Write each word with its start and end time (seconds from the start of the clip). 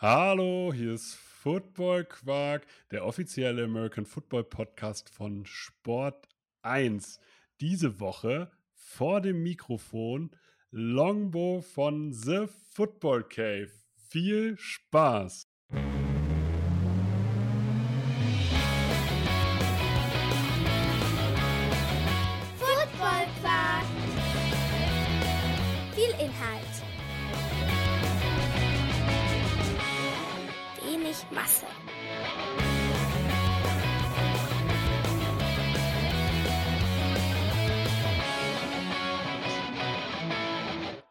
Hallo, 0.00 0.72
hier 0.72 0.92
ist 0.92 1.16
Football 1.16 2.04
Quark, 2.04 2.68
der 2.92 3.04
offizielle 3.04 3.64
American 3.64 4.06
Football 4.06 4.44
Podcast 4.44 5.10
von 5.10 5.44
Sport 5.44 6.28
1. 6.62 7.18
Diese 7.60 7.98
Woche 7.98 8.48
vor 8.74 9.20
dem 9.20 9.42
Mikrofon 9.42 10.30
Longbow 10.70 11.62
von 11.62 12.12
The 12.12 12.46
Football 12.70 13.24
Cave. 13.24 13.72
Viel 14.08 14.56
Spaß! 14.56 15.48
Wenig 31.18 31.30
Masse. 31.32 31.66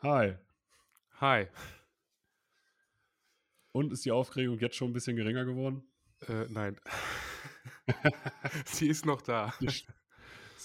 Hi. 0.03 0.35
Hi. 1.19 1.47
Und 3.71 3.91
ist 3.91 4.05
die 4.05 4.11
Aufregung 4.11 4.59
jetzt 4.59 4.75
schon 4.75 4.89
ein 4.89 4.93
bisschen 4.93 5.15
geringer 5.15 5.45
geworden? 5.45 5.83
Äh, 6.27 6.45
nein. 6.49 6.79
Sie 8.65 8.87
ist 8.87 9.05
noch 9.05 9.21
da. 9.21 9.53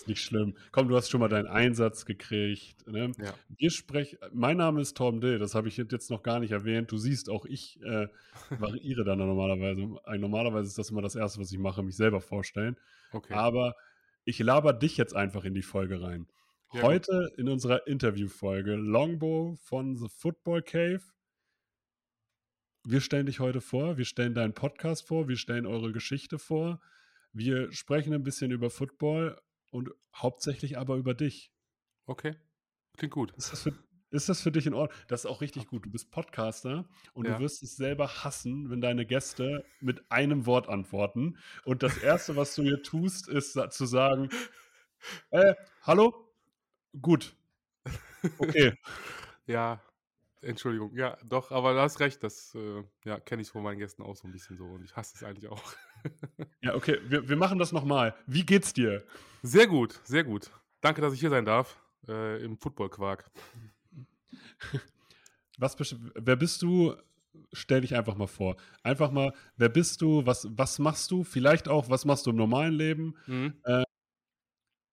Ist 0.02 0.08
nicht 0.08 0.22
schlimm. 0.22 0.54
Komm, 0.72 0.88
du 0.88 0.96
hast 0.96 1.10
schon 1.10 1.20
mal 1.20 1.28
deinen 1.28 1.46
Einsatz 1.46 2.04
gekriegt. 2.04 2.86
Ne? 2.88 3.12
Ja. 3.18 3.34
Wir 3.48 3.70
sprechen. 3.70 4.18
Mein 4.32 4.56
Name 4.56 4.80
ist 4.80 4.96
Tom 4.96 5.20
Dill, 5.20 5.38
das 5.38 5.54
habe 5.54 5.68
ich 5.68 5.76
jetzt 5.76 6.10
noch 6.10 6.22
gar 6.22 6.40
nicht 6.40 6.50
erwähnt. 6.50 6.90
Du 6.90 6.98
siehst, 6.98 7.30
auch 7.30 7.44
ich 7.44 7.80
äh, 7.82 8.08
variiere 8.50 9.04
dann 9.04 9.18
normalerweise. 9.18 9.82
Äh, 10.06 10.18
Normalerweise 10.18 10.68
ist 10.68 10.78
das 10.78 10.90
immer 10.90 11.02
das 11.02 11.14
Erste, 11.14 11.40
was 11.40 11.52
ich 11.52 11.58
mache, 11.58 11.82
mich 11.82 11.96
selber 11.96 12.20
vorstellen. 12.20 12.76
Okay. 13.12 13.32
Aber 13.34 13.74
ich 14.24 14.38
laber 14.38 14.72
dich 14.72 14.96
jetzt 14.96 15.14
einfach 15.14 15.44
in 15.44 15.54
die 15.54 15.62
Folge 15.62 16.02
rein. 16.02 16.26
Ja, 16.72 16.82
Heute 16.82 17.30
in 17.36 17.48
unserer 17.48 17.86
Interviewfolge 17.86 18.74
Longbow 18.74 19.56
von 19.62 19.96
The 19.96 20.08
Football 20.08 20.62
Cave. 20.62 21.02
Wir 22.84 23.00
stellen 23.00 23.26
dich 23.26 23.38
heute 23.38 23.60
vor, 23.60 23.96
wir 23.98 24.04
stellen 24.04 24.34
deinen 24.34 24.54
Podcast 24.54 25.06
vor, 25.06 25.28
wir 25.28 25.36
stellen 25.36 25.66
eure 25.66 25.92
Geschichte 25.92 26.38
vor. 26.38 26.80
Wir 27.32 27.70
sprechen 27.72 28.12
ein 28.12 28.24
bisschen 28.24 28.50
über 28.50 28.70
Football 28.70 29.38
und 29.72 29.90
hauptsächlich 30.14 30.78
aber 30.78 30.96
über 30.96 31.14
dich. 31.14 31.52
Okay. 32.06 32.36
Klingt 32.96 33.14
gut. 33.14 33.32
Ist 33.32 33.52
das 33.52 33.62
für, 33.62 33.72
ist 34.10 34.28
das 34.28 34.42
für 34.42 34.52
dich 34.52 34.66
in 34.66 34.74
Ordnung? 34.74 34.96
Das 35.08 35.20
ist 35.24 35.26
auch 35.30 35.40
richtig 35.40 35.66
gut. 35.66 35.86
Du 35.86 35.90
bist 35.90 36.10
Podcaster 36.10 36.86
und 37.14 37.26
Ja. 37.26 37.38
du 37.38 37.40
wirst 37.42 37.62
es 37.62 37.76
selber 37.76 38.06
hassen, 38.22 38.70
wenn 38.70 38.80
deine 38.82 39.06
Gäste 39.06 39.64
mit 39.80 40.10
einem 40.12 40.44
Wort 40.46 40.68
antworten. 40.68 41.38
Und 41.64 41.82
das 41.82 41.96
Erste, 41.98 42.36
was 42.36 42.54
du 42.54 42.62
hier 42.62 42.82
tust, 42.82 43.28
ist 43.28 43.58
zu 43.70 43.86
sagen, 43.86 44.28
äh, 45.30 45.54
hallo? 45.82 46.32
Gut. 47.00 47.34
Okay. 48.38 48.74
Ja, 49.46 49.82
Entschuldigung. 50.40 50.94
Ja, 50.96 51.18
doch, 51.24 51.50
aber 51.50 51.74
du 51.74 51.80
hast 51.80 51.98
recht. 51.98 52.22
Das 52.22 52.54
äh, 52.54 52.84
ja, 53.04 53.18
kenne 53.18 53.42
ich 53.42 53.48
von 53.50 53.62
meinen 53.64 53.78
Gästen 53.78 54.02
auch 54.02 54.14
so 54.16 54.28
ein 54.28 54.32
bisschen 54.32 54.56
so 54.56 54.66
und 54.66 54.84
ich 54.84 54.94
hasse 54.96 55.16
es 55.16 55.24
eigentlich 55.24 55.48
auch. 55.48 55.74
Ja, 56.60 56.74
okay. 56.74 56.98
Wir, 57.08 57.28
wir 57.28 57.36
machen 57.36 57.58
das 57.58 57.72
nochmal. 57.72 58.14
Wie 58.26 58.44
geht's 58.44 58.72
dir? 58.72 59.04
Sehr 59.42 59.66
gut, 59.66 60.00
sehr 60.04 60.24
gut. 60.24 60.50
Danke, 60.80 61.00
dass 61.00 61.12
ich 61.12 61.20
hier 61.20 61.30
sein 61.30 61.44
darf 61.44 61.76
äh, 62.08 62.42
im 62.42 62.56
Football-Quark. 62.56 63.30
Was, 65.58 65.76
wer 66.14 66.36
bist 66.36 66.62
du? 66.62 66.94
Stell 67.52 67.80
dich 67.80 67.94
einfach 67.94 68.16
mal 68.16 68.26
vor. 68.26 68.56
Einfach 68.82 69.10
mal, 69.10 69.32
wer 69.56 69.68
bist 69.68 70.00
du? 70.02 70.24
Was, 70.26 70.46
was 70.50 70.78
machst 70.78 71.10
du? 71.10 71.24
Vielleicht 71.24 71.68
auch, 71.68 71.88
was 71.88 72.04
machst 72.04 72.26
du 72.26 72.30
im 72.30 72.36
normalen 72.36 72.74
Leben? 72.74 73.14
Mhm. 73.26 73.54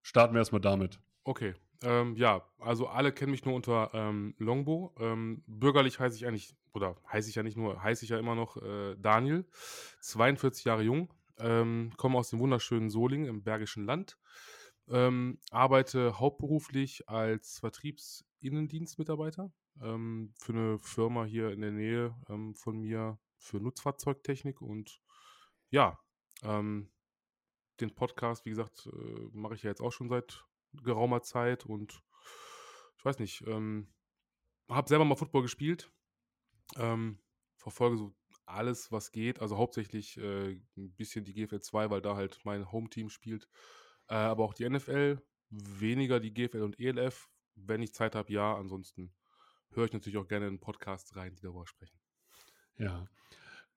Starten 0.01 0.33
wir 0.33 0.39
erstmal 0.39 0.61
damit. 0.61 0.99
Okay. 1.23 1.53
Ähm, 1.81 2.15
ja, 2.15 2.45
also 2.59 2.87
alle 2.87 3.11
kennen 3.13 3.31
mich 3.31 3.45
nur 3.45 3.55
unter 3.55 3.91
ähm, 3.93 4.35
Longbow. 4.37 4.93
Ähm, 4.99 5.43
bürgerlich 5.47 5.99
heiße 5.99 6.17
ich 6.17 6.27
eigentlich, 6.27 6.55
oder 6.73 6.95
heiße 7.11 7.29
ich 7.29 7.35
ja 7.35 7.43
nicht 7.43 7.57
nur, 7.57 7.81
heiße 7.81 8.03
ich 8.03 8.09
ja 8.09 8.19
immer 8.19 8.35
noch 8.35 8.57
äh, 8.57 8.95
Daniel, 8.97 9.45
42 10.01 10.65
Jahre 10.65 10.83
jung, 10.83 11.13
ähm, 11.37 11.91
komme 11.95 12.17
aus 12.17 12.29
dem 12.29 12.39
wunderschönen 12.39 12.89
Solingen 12.89 13.27
im 13.27 13.43
Bergischen 13.43 13.85
Land, 13.85 14.17
ähm, 14.89 15.39
arbeite 15.51 16.19
hauptberuflich 16.19 17.07
als 17.07 17.59
Vertriebsinnendienstmitarbeiter 17.59 19.51
ähm, 19.81 20.33
für 20.37 20.53
eine 20.53 20.79
Firma 20.79 21.23
hier 21.23 21.51
in 21.51 21.61
der 21.61 21.71
Nähe 21.71 22.15
von 22.55 22.79
mir 22.79 23.17
für 23.37 23.57
Nutzfahrzeugtechnik 23.57 24.61
und 24.61 25.01
ja, 25.69 25.97
den 27.79 27.95
Podcast, 27.95 28.45
wie 28.45 28.49
gesagt, 28.49 28.87
äh, 28.91 29.29
mache 29.31 29.55
ich 29.55 29.63
ja 29.63 29.69
jetzt 29.69 29.81
auch 29.81 29.91
schon 29.91 30.09
seit 30.09 30.45
geraumer 30.83 31.21
Zeit 31.21 31.65
und 31.65 32.01
ich 32.97 33.05
weiß 33.05 33.19
nicht, 33.19 33.45
ähm, 33.47 33.87
habe 34.67 34.89
selber 34.89 35.05
mal 35.05 35.15
Football 35.15 35.43
gespielt, 35.43 35.91
ähm, 36.75 37.19
verfolge 37.55 37.97
so 37.97 38.15
alles, 38.45 38.91
was 38.91 39.11
geht, 39.11 39.41
also 39.41 39.57
hauptsächlich 39.57 40.17
äh, 40.17 40.59
ein 40.75 40.93
bisschen 40.95 41.23
die 41.25 41.33
GFL 41.33 41.61
2, 41.61 41.89
weil 41.89 42.01
da 42.01 42.15
halt 42.15 42.39
mein 42.43 42.71
Home-Team 42.71 43.09
spielt, 43.09 43.47
äh, 44.07 44.15
aber 44.15 44.43
auch 44.43 44.53
die 44.53 44.67
NFL, 44.69 45.21
weniger 45.49 46.19
die 46.19 46.33
GFL 46.33 46.61
und 46.61 46.79
ELF, 46.79 47.29
wenn 47.55 47.81
ich 47.81 47.93
Zeit 47.93 48.15
habe, 48.15 48.31
ja, 48.31 48.55
ansonsten 48.55 49.13
höre 49.71 49.85
ich 49.85 49.93
natürlich 49.93 50.17
auch 50.17 50.27
gerne 50.27 50.47
in 50.47 50.59
Podcasts 50.59 51.15
rein, 51.15 51.35
die 51.35 51.41
darüber 51.41 51.67
sprechen. 51.67 51.99
Ja. 52.77 53.07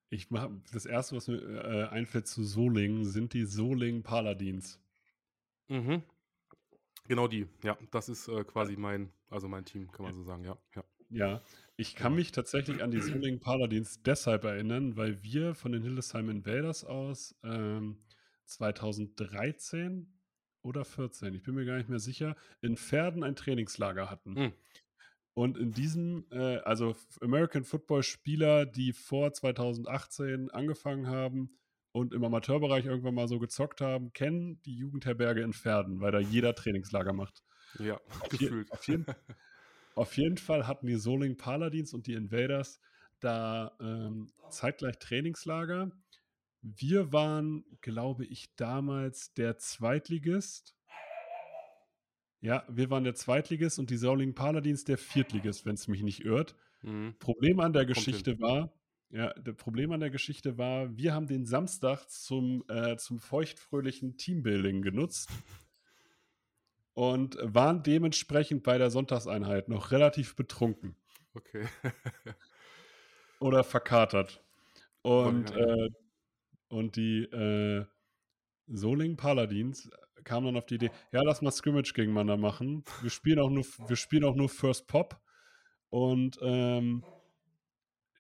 Ich 0.08 0.30
mach, 0.30 0.50
das 0.72 0.84
erste, 0.84 1.16
was 1.16 1.28
mir 1.28 1.38
äh, 1.38 1.88
einfällt 1.88 2.26
zu 2.26 2.44
Solingen, 2.44 3.04
sind 3.04 3.32
die 3.32 3.44
Solingen 3.44 4.02
Paladins. 4.02 4.78
Mhm. 5.68 6.02
Genau 7.08 7.28
die, 7.28 7.46
ja, 7.62 7.76
das 7.90 8.08
ist 8.08 8.28
äh, 8.28 8.44
quasi 8.44 8.76
mein, 8.76 9.12
also 9.28 9.48
mein 9.48 9.64
Team, 9.64 9.90
kann 9.90 10.04
man 10.04 10.14
so 10.14 10.22
sagen, 10.22 10.44
ja, 10.44 10.56
ja. 10.74 10.84
Ja, 11.14 11.42
ich 11.76 11.94
kann 11.94 12.14
mich 12.14 12.32
tatsächlich 12.32 12.82
an 12.82 12.90
die 12.90 13.00
Solingen 13.00 13.38
Paladins 13.38 14.02
deshalb 14.02 14.44
erinnern, 14.44 14.96
weil 14.96 15.22
wir 15.22 15.54
von 15.54 15.72
den 15.72 15.82
Hildesheim 15.82 16.30
Invaders 16.30 16.84
aus 16.84 17.34
ähm, 17.44 17.98
2013 18.46 20.10
oder 20.62 20.86
14, 20.86 21.34
ich 21.34 21.42
bin 21.42 21.54
mir 21.54 21.66
gar 21.66 21.76
nicht 21.76 21.90
mehr 21.90 21.98
sicher, 21.98 22.34
in 22.62 22.78
Pferden 22.78 23.24
ein 23.24 23.36
Trainingslager 23.36 24.10
hatten. 24.10 24.32
Mhm. 24.32 24.52
Und 25.34 25.58
in 25.58 25.72
diesem, 25.72 26.26
äh, 26.30 26.58
also 26.58 26.94
American 27.20 27.64
Football 27.64 28.02
Spieler, 28.02 28.64
die 28.64 28.92
vor 28.92 29.32
2018 29.32 30.50
angefangen 30.50 31.08
haben 31.08 31.50
und 31.92 32.14
im 32.14 32.24
Amateurbereich 32.24 32.86
irgendwann 32.86 33.14
mal 33.14 33.28
so 33.28 33.38
gezockt 33.38 33.80
haben, 33.80 34.12
kennen 34.12 34.60
die 34.62 34.74
Jugendherberge 34.74 35.42
in 35.42 35.52
Pferden, 35.52 36.00
weil 36.00 36.12
da 36.12 36.18
jeder 36.18 36.54
Trainingslager 36.54 37.12
macht. 37.12 37.42
Ja, 37.78 38.00
Auf, 38.20 38.32
je, 38.32 38.38
gefühlt. 38.38 38.72
auf, 38.72 38.88
jeden, 38.88 39.06
auf 39.94 40.16
jeden 40.16 40.38
Fall 40.38 40.66
hatten 40.66 40.86
die 40.86 40.96
Soling 40.96 41.36
Paladins 41.36 41.94
und 41.94 42.06
die 42.06 42.14
Invaders 42.14 42.80
da 43.20 43.76
ähm, 43.80 44.32
zeitgleich 44.50 44.98
Trainingslager. 44.98 45.90
Wir 46.62 47.12
waren, 47.12 47.64
glaube 47.80 48.24
ich, 48.24 48.54
damals 48.56 49.34
der 49.34 49.58
Zweitligist. 49.58 50.74
Ja, 52.40 52.64
wir 52.68 52.90
waren 52.90 53.04
der 53.04 53.14
Zweitligist 53.14 53.78
und 53.78 53.90
die 53.90 53.96
Soling 53.96 54.34
Paladins 54.34 54.84
der 54.84 54.98
Viertligist, 54.98 55.64
wenn 55.64 55.74
es 55.74 55.88
mich 55.88 56.02
nicht 56.02 56.24
irrt. 56.24 56.56
Mhm. 56.82 57.14
Problem 57.18 57.60
an 57.60 57.72
der 57.72 57.86
Geschichte 57.86 58.40
war, 58.40 58.72
ja, 59.12 59.32
das 59.34 59.54
Problem 59.56 59.92
an 59.92 60.00
der 60.00 60.10
Geschichte 60.10 60.58
war, 60.58 60.96
wir 60.96 61.14
haben 61.14 61.26
den 61.26 61.46
Samstag 61.46 62.08
zum, 62.08 62.64
äh, 62.68 62.96
zum 62.96 63.20
feuchtfröhlichen 63.20 64.16
Teambuilding 64.16 64.82
genutzt 64.82 65.30
und 66.94 67.36
waren 67.40 67.82
dementsprechend 67.82 68.62
bei 68.62 68.78
der 68.78 68.90
Sonntagseinheit 68.90 69.68
noch 69.68 69.90
relativ 69.92 70.34
betrunken 70.34 70.96
Okay. 71.34 71.66
oder 73.40 73.64
verkatert. 73.64 74.42
Und, 75.02 75.50
Oh, 75.54 75.58
ja, 75.58 75.84
äh, 75.84 75.90
und 76.68 76.96
die 76.96 77.24
äh, 77.24 77.84
Soling 78.66 79.16
Paladins 79.16 79.90
kamen 80.24 80.46
dann 80.46 80.56
auf 80.56 80.66
die 80.66 80.76
Idee, 80.76 80.90
ja, 81.10 81.22
lass 81.22 81.42
mal 81.42 81.50
Scrimmage 81.50 81.92
gegeneinander 81.94 82.36
machen. 82.36 82.84
Wir 83.00 83.10
spielen 83.10 83.40
auch 83.40 83.50
nur, 83.50 83.64
wir 83.88 83.96
spielen 83.96 84.24
auch 84.24 84.36
nur 84.36 84.48
First 84.48 84.86
Pop. 84.86 85.20
Und 85.90 86.38
ähm, 86.42 87.04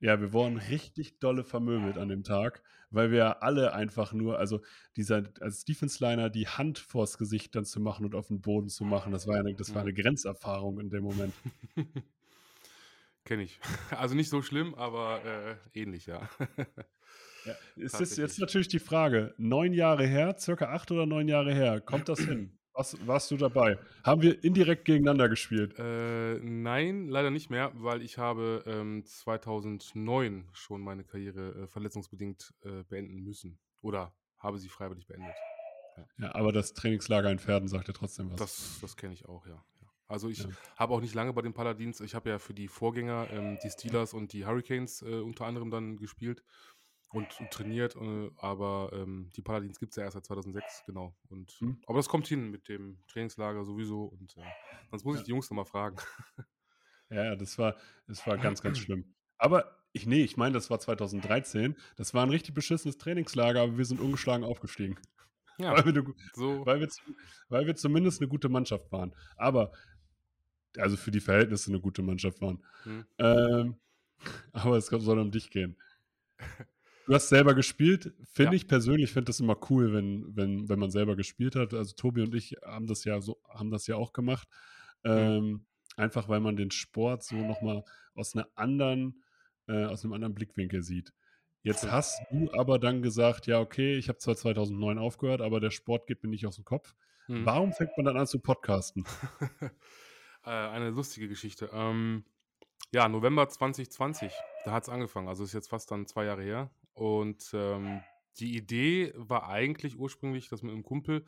ja, 0.02 0.20
wir 0.20 0.32
wurden 0.32 0.56
richtig 0.56 1.20
dolle 1.20 1.44
vermöbelt 1.44 1.96
an 1.96 2.08
dem 2.08 2.24
Tag, 2.24 2.62
weil 2.90 3.12
wir 3.12 3.44
alle 3.44 3.72
einfach 3.72 4.12
nur, 4.12 4.36
also 4.36 4.60
dieser 4.96 5.22
als 5.40 5.64
Defense-Liner 5.64 6.28
die 6.28 6.48
Hand 6.48 6.80
vors 6.80 7.18
Gesicht 7.18 7.54
dann 7.54 7.64
zu 7.64 7.80
machen 7.80 8.04
und 8.04 8.16
auf 8.16 8.26
den 8.26 8.40
Boden 8.40 8.68
zu 8.68 8.84
machen, 8.84 9.12
das 9.12 9.28
war, 9.28 9.36
ja 9.36 9.40
eine, 9.42 9.54
das 9.54 9.72
war 9.76 9.82
eine 9.82 9.94
Grenzerfahrung 9.94 10.80
in 10.80 10.90
dem 10.90 11.04
Moment. 11.04 11.32
Kenne 13.24 13.44
ich. 13.44 13.60
Also 13.96 14.16
nicht 14.16 14.28
so 14.28 14.42
schlimm, 14.42 14.74
aber 14.74 15.24
äh, 15.24 15.80
ähnlich, 15.80 16.06
ja. 16.06 16.28
Ja, 17.44 17.54
ist 17.54 17.58
jetzt, 17.76 17.92
Tatsächlich. 17.92 18.18
jetzt 18.18 18.38
natürlich 18.38 18.68
die 18.68 18.78
Frage, 18.78 19.34
neun 19.36 19.72
Jahre 19.72 20.06
her, 20.06 20.36
circa 20.38 20.66
acht 20.66 20.92
oder 20.92 21.06
neun 21.06 21.26
Jahre 21.26 21.52
her, 21.52 21.80
kommt 21.80 22.08
das 22.08 22.20
hin? 22.20 22.56
Warst, 22.74 23.06
warst 23.06 23.30
du 23.30 23.36
dabei? 23.36 23.78
Haben 24.04 24.22
wir 24.22 24.42
indirekt 24.44 24.84
gegeneinander 24.84 25.28
gespielt? 25.28 25.74
Äh, 25.78 26.38
nein, 26.40 27.08
leider 27.08 27.30
nicht 27.30 27.50
mehr, 27.50 27.72
weil 27.74 28.02
ich 28.02 28.18
habe 28.18 28.62
ähm, 28.66 29.04
2009 29.04 30.48
schon 30.52 30.80
meine 30.82 31.04
Karriere 31.04 31.62
äh, 31.62 31.66
verletzungsbedingt 31.66 32.54
äh, 32.62 32.82
beenden 32.84 33.22
müssen. 33.22 33.58
Oder 33.80 34.14
habe 34.38 34.58
sie 34.58 34.68
freiwillig 34.68 35.06
beendet. 35.06 35.34
Ja, 36.18 36.34
aber 36.34 36.52
das 36.52 36.72
Trainingslager 36.72 37.30
in 37.30 37.38
Pferden 37.38 37.68
sagt 37.68 37.88
ja 37.88 37.94
trotzdem 37.94 38.30
was. 38.30 38.36
Das, 38.36 38.78
das 38.80 38.96
kenne 38.96 39.14
ich 39.14 39.26
auch, 39.26 39.46
ja. 39.46 39.52
ja. 39.80 39.88
Also 40.08 40.28
ich 40.28 40.38
Ja. 40.38 40.48
habe 40.76 40.94
auch 40.94 41.00
nicht 41.00 41.14
lange 41.14 41.32
bei 41.32 41.42
den 41.42 41.52
Paladins. 41.52 42.00
Ich 42.00 42.14
habe 42.14 42.30
ja 42.30 42.38
für 42.38 42.54
die 42.54 42.68
Vorgänger, 42.68 43.28
ähm, 43.30 43.58
die 43.62 43.70
Steelers 43.70 44.14
und 44.14 44.32
die 44.32 44.46
Hurricanes 44.46 45.02
äh, 45.02 45.20
unter 45.20 45.46
anderem 45.46 45.70
dann 45.70 45.96
gespielt 45.96 46.42
und, 47.12 47.38
und 47.40 47.50
trainiert. 47.50 47.96
Äh, 47.96 48.30
aber 48.36 48.90
ähm, 48.94 49.30
die 49.36 49.42
Paladins 49.42 49.78
gibt 49.78 49.92
es 49.92 49.96
ja 49.96 50.04
erst 50.04 50.14
seit 50.14 50.24
2006, 50.26 50.84
genau. 50.86 51.14
Und, 51.28 51.50
Hm. 51.60 51.78
Aber 51.86 51.98
das 51.98 52.08
kommt 52.08 52.26
hin 52.26 52.50
mit 52.50 52.68
dem 52.68 52.98
Trainingslager 53.08 53.64
sowieso. 53.64 54.04
Und 54.04 54.36
äh, 54.36 54.42
sonst 54.90 55.04
muss 55.04 55.14
ich 55.16 55.20
Ja. 55.20 55.24
die 55.26 55.30
Jungs 55.30 55.50
nochmal 55.50 55.64
fragen. 55.66 55.96
Ja, 57.10 57.36
das 57.36 57.58
war, 57.58 57.76
das 58.06 58.26
war 58.26 58.38
ganz, 58.38 58.62
ganz 58.62 58.78
schlimm. 58.78 59.14
Aber 59.38 59.76
ich, 59.92 60.06
nee, 60.06 60.22
ich 60.22 60.36
meine, 60.36 60.54
das 60.54 60.70
war 60.70 60.80
2013. 60.80 61.76
Das 61.96 62.14
war 62.14 62.22
ein 62.22 62.30
richtig 62.30 62.54
beschissenes 62.54 62.96
Trainingslager, 62.96 63.60
aber 63.62 63.76
wir 63.76 63.84
sind 63.84 64.00
ungeschlagen 64.00 64.44
aufgestiegen. 64.44 64.98
ja, 65.58 65.72
Weil, 65.72 65.84
wir 65.84 65.92
eine, 66.02 66.14
so. 66.32 66.64
weil, 66.64 66.80
wir, 66.80 66.88
weil 67.48 67.66
wir 67.66 67.76
zumindest 67.76 68.20
eine 68.20 68.28
gute 68.28 68.48
Mannschaft 68.48 68.90
waren. 68.92 69.14
Aber, 69.36 69.72
also 70.78 70.96
für 70.96 71.10
die 71.10 71.20
Verhältnisse 71.20 71.70
eine 71.70 71.80
gute 71.80 72.00
Mannschaft 72.02 72.40
waren. 72.40 72.64
Hm. 72.84 73.04
Ähm, 73.18 73.76
aber 74.52 74.76
es 74.78 74.86
soll 74.86 75.18
um 75.18 75.30
dich 75.30 75.50
gehen. 75.50 75.76
Du 77.06 77.14
hast 77.14 77.28
selber 77.28 77.54
gespielt. 77.54 78.12
Finde 78.24 78.52
Ja. 78.52 78.56
ich 78.56 78.68
persönlich, 78.68 79.12
finde 79.12 79.26
das 79.26 79.40
immer 79.40 79.56
cool, 79.70 79.92
wenn, 79.92 80.36
wenn, 80.36 80.68
wenn 80.68 80.78
man 80.78 80.90
selber 80.90 81.16
gespielt 81.16 81.56
hat. 81.56 81.74
Also 81.74 81.94
Tobi 81.94 82.22
und 82.22 82.34
ich 82.34 82.56
haben 82.64 82.86
das 82.86 83.04
ja 83.04 83.20
so, 83.20 83.40
haben 83.48 83.70
das 83.70 83.86
ja 83.86 83.96
auch 83.96 84.12
gemacht. 84.12 84.48
Ähm, 85.04 85.66
einfach 85.96 86.28
weil 86.28 86.40
man 86.40 86.56
den 86.56 86.70
Sport 86.70 87.24
so 87.24 87.36
nochmal 87.36 87.84
aus 88.14 88.34
einer 88.34 88.48
anderen, 88.54 89.22
äh, 89.66 89.84
aus 89.84 90.04
einem 90.04 90.12
anderen 90.12 90.34
Blickwinkel 90.34 90.82
sieht. 90.82 91.12
Jetzt 91.64 91.90
hast 91.90 92.20
du 92.30 92.52
aber 92.52 92.78
dann 92.78 93.02
gesagt, 93.02 93.46
ja, 93.46 93.60
okay, 93.60 93.96
ich 93.96 94.08
habe 94.08 94.18
zwar 94.18 94.36
2009 94.36 94.98
aufgehört, 94.98 95.40
aber 95.40 95.60
der 95.60 95.70
Sport 95.70 96.06
geht 96.08 96.22
mir 96.22 96.30
nicht 96.30 96.46
aus 96.46 96.56
dem 96.56 96.64
Kopf. 96.64 96.94
Hm. 97.26 97.46
Warum 97.46 97.72
fängt 97.72 97.96
man 97.96 98.04
dann 98.06 98.16
an 98.16 98.26
zu 98.26 98.40
podcasten? 98.40 99.04
äh, 100.44 100.50
eine 100.50 100.90
lustige 100.90 101.28
Geschichte. 101.28 101.70
Ähm, 101.72 102.24
ja, 102.92 103.08
November 103.08 103.48
2020, 103.48 104.32
da 104.64 104.72
hat 104.72 104.82
es 104.82 104.88
angefangen. 104.88 105.28
Also 105.28 105.44
ist 105.44 105.52
jetzt 105.52 105.68
fast 105.68 105.90
dann 105.90 106.06
zwei 106.06 106.24
Jahre 106.24 106.42
her. 106.42 106.70
Und 106.94 107.50
ähm, 107.52 108.02
die 108.38 108.56
Idee 108.56 109.12
war 109.16 109.48
eigentlich 109.48 109.98
ursprünglich, 109.98 110.48
dass 110.48 110.62
mit 110.62 110.72
einem 110.72 110.82
Kumpel 110.82 111.24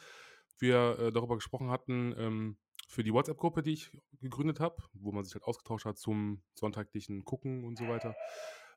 wir 0.59 0.99
äh, 0.99 1.13
darüber 1.13 1.35
gesprochen 1.35 1.71
hatten, 1.71 2.15
ähm, 2.17 2.57
für 2.89 3.03
die 3.03 3.13
WhatsApp-Gruppe, 3.13 3.63
die 3.63 3.73
ich 3.73 3.91
gegründet 4.21 4.61
habe, 4.61 4.77
wo 4.93 5.13
man 5.13 5.25
sich 5.25 5.35
halt 5.35 5.45
ausgetauscht 5.45 5.85
hat 5.85 5.99
zum 5.99 6.43
sonntaglichen 6.55 7.25
Gucken 7.25 7.65
und 7.65 7.77
so 7.77 7.89
weiter. 7.89 8.15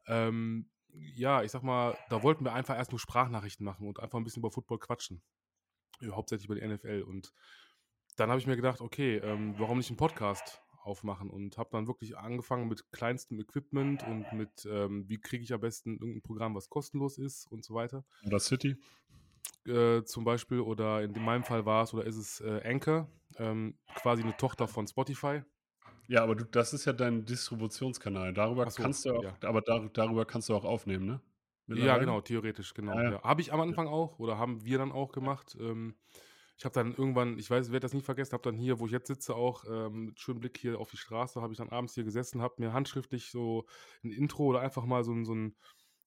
Ähm, 0.07 0.69
ja, 0.89 1.43
ich 1.43 1.51
sag 1.51 1.63
mal, 1.63 1.97
da 2.09 2.23
wollten 2.23 2.43
wir 2.43 2.53
einfach 2.53 2.75
erst 2.75 2.91
nur 2.91 2.99
Sprachnachrichten 2.99 3.65
machen 3.65 3.87
und 3.87 3.99
einfach 3.99 4.17
ein 4.17 4.23
bisschen 4.23 4.41
über 4.41 4.51
Football 4.51 4.79
quatschen. 4.79 5.21
Ja, 6.01 6.11
hauptsächlich 6.11 6.45
über 6.45 6.55
die 6.55 6.67
NFL. 6.67 7.03
Und 7.03 7.33
dann 8.15 8.29
habe 8.29 8.39
ich 8.39 8.47
mir 8.47 8.55
gedacht, 8.55 8.81
okay, 8.81 9.17
ähm, 9.17 9.55
warum 9.57 9.77
nicht 9.77 9.89
einen 9.89 9.97
Podcast 9.97 10.61
aufmachen? 10.87 11.29
Und 11.29 11.57
habe 11.57 11.69
dann 11.71 11.87
wirklich 11.87 12.17
angefangen 12.17 12.67
mit 12.67 12.91
kleinstem 12.91 13.39
Equipment 13.39 14.03
und 14.07 14.31
mit, 14.33 14.67
ähm, 14.69 15.07
wie 15.07 15.19
kriege 15.19 15.43
ich 15.43 15.53
am 15.53 15.61
besten 15.61 15.93
irgendein 15.93 16.21
Programm, 16.21 16.55
was 16.55 16.69
kostenlos 16.69 17.17
ist 17.17 17.45
und 17.51 17.63
so 17.63 17.73
weiter. 17.75 18.03
Oder 18.25 18.39
City? 18.39 18.77
Äh, 19.65 20.03
zum 20.03 20.23
Beispiel, 20.23 20.61
oder 20.61 21.03
in 21.03 21.11
meinem 21.23 21.43
Fall 21.43 21.65
war 21.65 21.83
es, 21.83 21.93
oder 21.93 22.05
ist 22.05 22.17
es 22.17 22.41
äh, 22.41 22.61
Anchor, 22.63 23.09
ähm, 23.37 23.77
quasi 23.95 24.23
eine 24.23 24.35
Tochter 24.37 24.67
von 24.67 24.87
Spotify. 24.87 25.41
Ja, 26.07 26.23
aber 26.23 26.35
du, 26.35 26.45
das 26.45 26.73
ist 26.73 26.85
ja 26.85 26.93
dein 26.93 27.25
Distributionskanal. 27.25 28.33
Darüber 28.33 28.69
so, 28.69 28.81
kannst 28.81 29.05
du 29.05 29.13
auch, 29.13 29.23
ja. 29.23 29.35
aber 29.41 29.61
dar, 29.61 29.89
darüber 29.89 30.25
kannst 30.25 30.49
du 30.49 30.55
auch 30.55 30.63
aufnehmen, 30.63 31.05
ne? 31.05 31.21
Ja, 31.67 31.97
genau, 31.97 32.21
theoretisch, 32.21 32.73
genau. 32.73 32.93
Ja, 32.93 33.03
ja. 33.03 33.11
Ja, 33.11 33.23
Habe 33.23 33.41
ich 33.41 33.51
am 33.51 33.59
Anfang 33.59 33.87
auch 33.87 34.19
oder 34.19 34.37
haben 34.37 34.63
wir 34.63 34.77
dann 34.77 34.93
auch 34.93 35.11
gemacht. 35.11 35.57
Ähm, 35.59 35.95
ich 36.57 36.65
habe 36.65 36.73
dann 36.73 36.95
irgendwann, 36.95 37.37
ich 37.37 37.49
weiß, 37.49 37.67
ich 37.67 37.71
werde 37.71 37.85
das 37.85 37.93
nie 37.93 38.01
vergessen, 38.01 38.33
habe 38.33 38.43
dann 38.43 38.57
hier, 38.57 38.79
wo 38.79 38.87
ich 38.87 38.91
jetzt 38.91 39.07
sitze, 39.07 39.35
auch 39.35 39.63
ähm, 39.69 40.05
mit 40.07 40.19
schönem 40.19 40.39
Blick 40.39 40.57
hier 40.57 40.79
auf 40.79 40.89
die 40.89 40.97
Straße, 40.97 41.39
habe 41.41 41.53
ich 41.53 41.57
dann 41.57 41.69
abends 41.69 41.93
hier 41.93 42.03
gesessen, 42.03 42.41
habe 42.41 42.55
mir 42.57 42.73
handschriftlich 42.73 43.29
so 43.29 43.67
ein 44.03 44.11
Intro 44.11 44.45
oder 44.45 44.61
einfach 44.61 44.85
mal 44.85 45.03
so 45.03 45.11
ein, 45.11 45.23
so 45.23 45.35
ein 45.35 45.55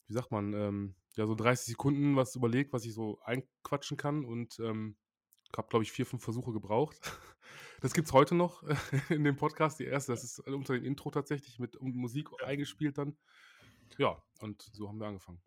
wie 0.08 0.14
sagt 0.14 0.32
man, 0.32 0.52
ähm, 0.55 0.97
ja, 1.14 1.26
so 1.26 1.37
30 1.37 1.67
Sekunden 1.67 2.17
was 2.17 2.35
überlegt, 2.35 2.73
was 2.73 2.85
ich 2.85 2.93
so 2.94 3.20
einquatschen 3.23 3.97
kann 3.97 4.25
und 4.25 4.58
ähm, 4.58 4.97
habe, 5.56 5.69
glaube 5.69 5.85
ich, 5.85 5.93
vier, 5.93 6.05
fünf 6.05 6.23
Versuche 6.23 6.53
gebraucht. 6.53 6.99
Das 7.81 7.94
gibt 7.94 8.08
es 8.08 8.12
heute 8.12 8.35
noch 8.35 8.62
in 9.08 9.25
dem 9.25 9.37
Podcast. 9.37 9.81
Die 9.81 9.85
erste, 9.85 10.12
das 10.12 10.23
ist 10.23 10.38
unter 10.41 10.75
dem 10.75 10.85
Intro 10.85 11.11
tatsächlich 11.11 11.58
mit 11.58 11.81
Musik 11.81 12.29
eingespielt 12.44 12.99
dann. 12.99 13.17
Ja, 13.96 14.23
und 14.41 14.70
so 14.75 14.87
haben 14.87 15.00
wir 15.00 15.06
angefangen. 15.06 15.41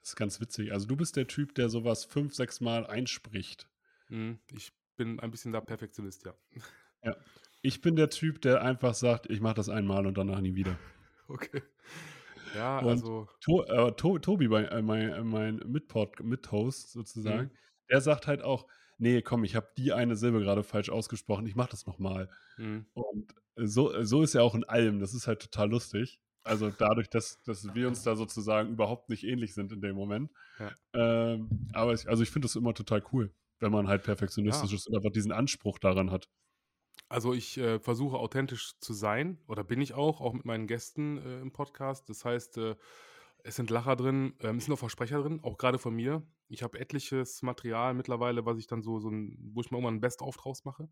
Das 0.00 0.10
ist 0.10 0.16
ganz 0.16 0.40
witzig. 0.40 0.72
Also 0.72 0.86
du 0.86 0.96
bist 0.96 1.14
der 1.14 1.26
Typ, 1.26 1.54
der 1.54 1.68
sowas 1.68 2.06
fünf, 2.06 2.34
sechs 2.34 2.62
Mal 2.62 2.86
einspricht. 2.86 3.68
Mhm, 4.08 4.38
Ich 4.52 4.72
bin 4.96 5.20
ein 5.20 5.30
bisschen 5.30 5.52
da 5.52 5.60
Perfektionist, 5.60 6.24
ja. 6.24 6.34
Ich 7.62 7.80
bin 7.80 7.96
der 7.96 8.10
Typ, 8.10 8.40
der 8.42 8.62
einfach 8.62 8.94
sagt, 8.94 9.30
ich 9.30 9.40
mache 9.40 9.54
das 9.54 9.68
einmal 9.68 10.06
und 10.06 10.16
danach 10.18 10.40
nie 10.40 10.54
wieder. 10.54 10.76
Okay. 11.28 11.62
Ja, 12.54 12.80
Und- 12.80 12.88
also, 12.90 13.26
To, 13.40 13.62
äh, 13.64 13.92
to, 13.92 14.18
Tobi, 14.18 14.48
mein, 14.48 14.66
äh, 14.66 14.82
mein, 14.82 15.08
äh, 15.12 15.22
mein 15.24 15.56
Mitpod, 15.66 16.20
Mithost 16.22 16.90
sozusagen, 16.92 17.44
Mhm. 17.46 17.50
der 17.88 18.00
sagt 18.02 18.26
halt 18.26 18.42
auch, 18.42 18.66
nee, 18.98 19.22
komm, 19.22 19.44
ich 19.44 19.54
habe 19.56 19.68
die 19.78 19.92
eine 19.94 20.14
Silbe 20.16 20.40
gerade 20.40 20.62
falsch 20.62 20.90
ausgesprochen, 20.90 21.46
ich 21.46 21.54
mache 21.54 21.70
das 21.70 21.86
nochmal. 21.86 22.28
mhm, 22.58 22.84
Und 22.92 23.34
so, 23.56 24.02
so 24.02 24.22
ist 24.22 24.34
er 24.34 24.42
auch 24.42 24.54
in 24.54 24.64
allem. 24.64 24.98
Das 25.00 25.14
ist 25.14 25.26
halt 25.26 25.40
total 25.40 25.70
lustig. 25.70 26.20
Also 26.42 26.70
dadurch, 26.70 27.08
dass, 27.08 27.40
dass 27.42 27.72
wir 27.74 27.88
uns 27.88 28.02
da 28.02 28.14
sozusagen 28.16 28.70
überhaupt 28.72 29.08
nicht 29.08 29.24
ähnlich 29.24 29.54
sind 29.54 29.72
in 29.72 29.80
dem 29.80 29.94
Moment. 29.96 30.30
Ja. 30.58 30.72
Ähm, 30.92 31.48
aber 31.72 31.94
ich, 31.94 32.08
also 32.08 32.22
ich 32.22 32.30
finde 32.30 32.46
das 32.46 32.56
immer 32.56 32.74
total 32.74 33.02
cool, 33.12 33.32
wenn 33.62 33.72
man 33.72 33.88
halt 33.88 34.04
perfektionistisch 34.04 34.72
Ja. 34.72 34.74
ist 34.74 34.88
und 34.88 34.96
einfach 34.96 35.12
diesen 35.12 35.32
Anspruch 35.32 35.78
daran 35.80 36.10
hat. 36.10 36.28
also 37.08 37.32
ich 37.34 37.58
äh, 37.58 37.78
versuche 37.80 38.18
authentisch 38.18 38.78
zu 38.80 38.92
sein 38.94 39.38
oder 39.46 39.64
bin 39.64 39.80
ich 39.80 39.94
auch, 39.94 40.20
auch 40.20 40.32
mit 40.32 40.44
meinen 40.44 40.66
Gästen 40.66 41.18
äh, 41.18 41.40
im 41.40 41.52
Podcast. 41.52 42.08
Das 42.08 42.24
heißt, 42.24 42.58
äh, 42.58 42.76
es 43.44 43.56
sind 43.56 43.70
Lacher 43.70 43.96
drin, 43.96 44.34
ähm, 44.40 44.58
es 44.58 44.64
sind 44.66 44.74
auch 44.74 44.78
Versprecher 44.78 45.20
drin, 45.22 45.40
auch 45.42 45.58
gerade 45.58 45.78
von 45.78 45.94
mir. 45.94 46.26
Ich 46.48 46.62
habe 46.62 46.78
etliches 46.80 47.42
Material 47.42 47.94
mittlerweile, 47.94 48.46
was 48.46 48.58
ich 48.58 48.66
dann 48.66 48.82
so, 48.82 48.98
so 49.00 49.10
ein, 49.10 49.36
wo 49.54 49.60
ich 49.60 49.70
mir 49.70 49.78
irgendwann 49.78 49.96
ein 49.96 50.00
Best-of 50.00 50.36
draus 50.36 50.64
mache. 50.64 50.88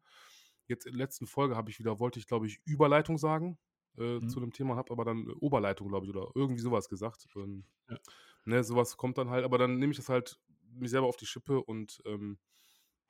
Jetzt 0.67 0.87
in 0.87 0.93
der 0.93 0.99
letzten 1.07 1.27
Folge 1.27 1.57
habe 1.57 1.71
ich 1.71 1.79
wieder, 1.79 1.99
wollte 2.01 2.19
ich 2.19 2.27
glaube 2.27 2.47
ich 2.47 2.61
Überleitung 2.65 3.19
sagen 3.19 3.59
äh, 3.99 4.21
Mhm. 4.21 4.29
zu 4.29 4.41
dem 4.41 4.53
Thema, 4.53 4.77
habe 4.77 4.93
aber 4.93 5.05
dann 5.05 5.29
äh, 5.29 5.33
Oberleitung 5.41 5.89
glaube 5.89 6.07
ich 6.07 6.11
oder 6.15 6.31
irgendwie 6.35 6.61
sowas 6.63 6.89
gesagt. 6.89 7.27
Ähm, 7.37 7.65
Ja. 7.89 7.99
ne, 8.45 8.65
sowas 8.65 8.97
kommt 8.97 9.19
dann 9.19 9.31
halt, 9.31 9.45
aber 9.45 9.59
dann 9.59 9.79
nehme 9.79 9.93
ich 9.93 9.97
das 9.99 10.09
halt 10.09 10.39
mich 10.73 10.91
selber 10.91 11.07
auf 11.09 11.17
die 11.17 11.27
Schippe 11.27 11.63
und 11.63 12.01
ähm, 12.07 12.39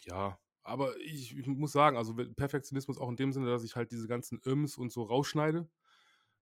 ja, 0.06 0.38
aber 0.62 0.96
ich, 1.00 1.36
ich 1.36 1.46
muss 1.46 1.72
sagen, 1.72 1.96
also 1.96 2.14
Perfektionismus 2.14 2.98
auch 2.98 3.08
in 3.08 3.16
dem 3.16 3.32
Sinne, 3.32 3.46
dass 3.46 3.64
ich 3.64 3.76
halt 3.76 3.90
diese 3.92 4.06
ganzen 4.08 4.40
Ims 4.44 4.76
und 4.76 4.92
so 4.92 5.02
rausschneide. 5.04 5.68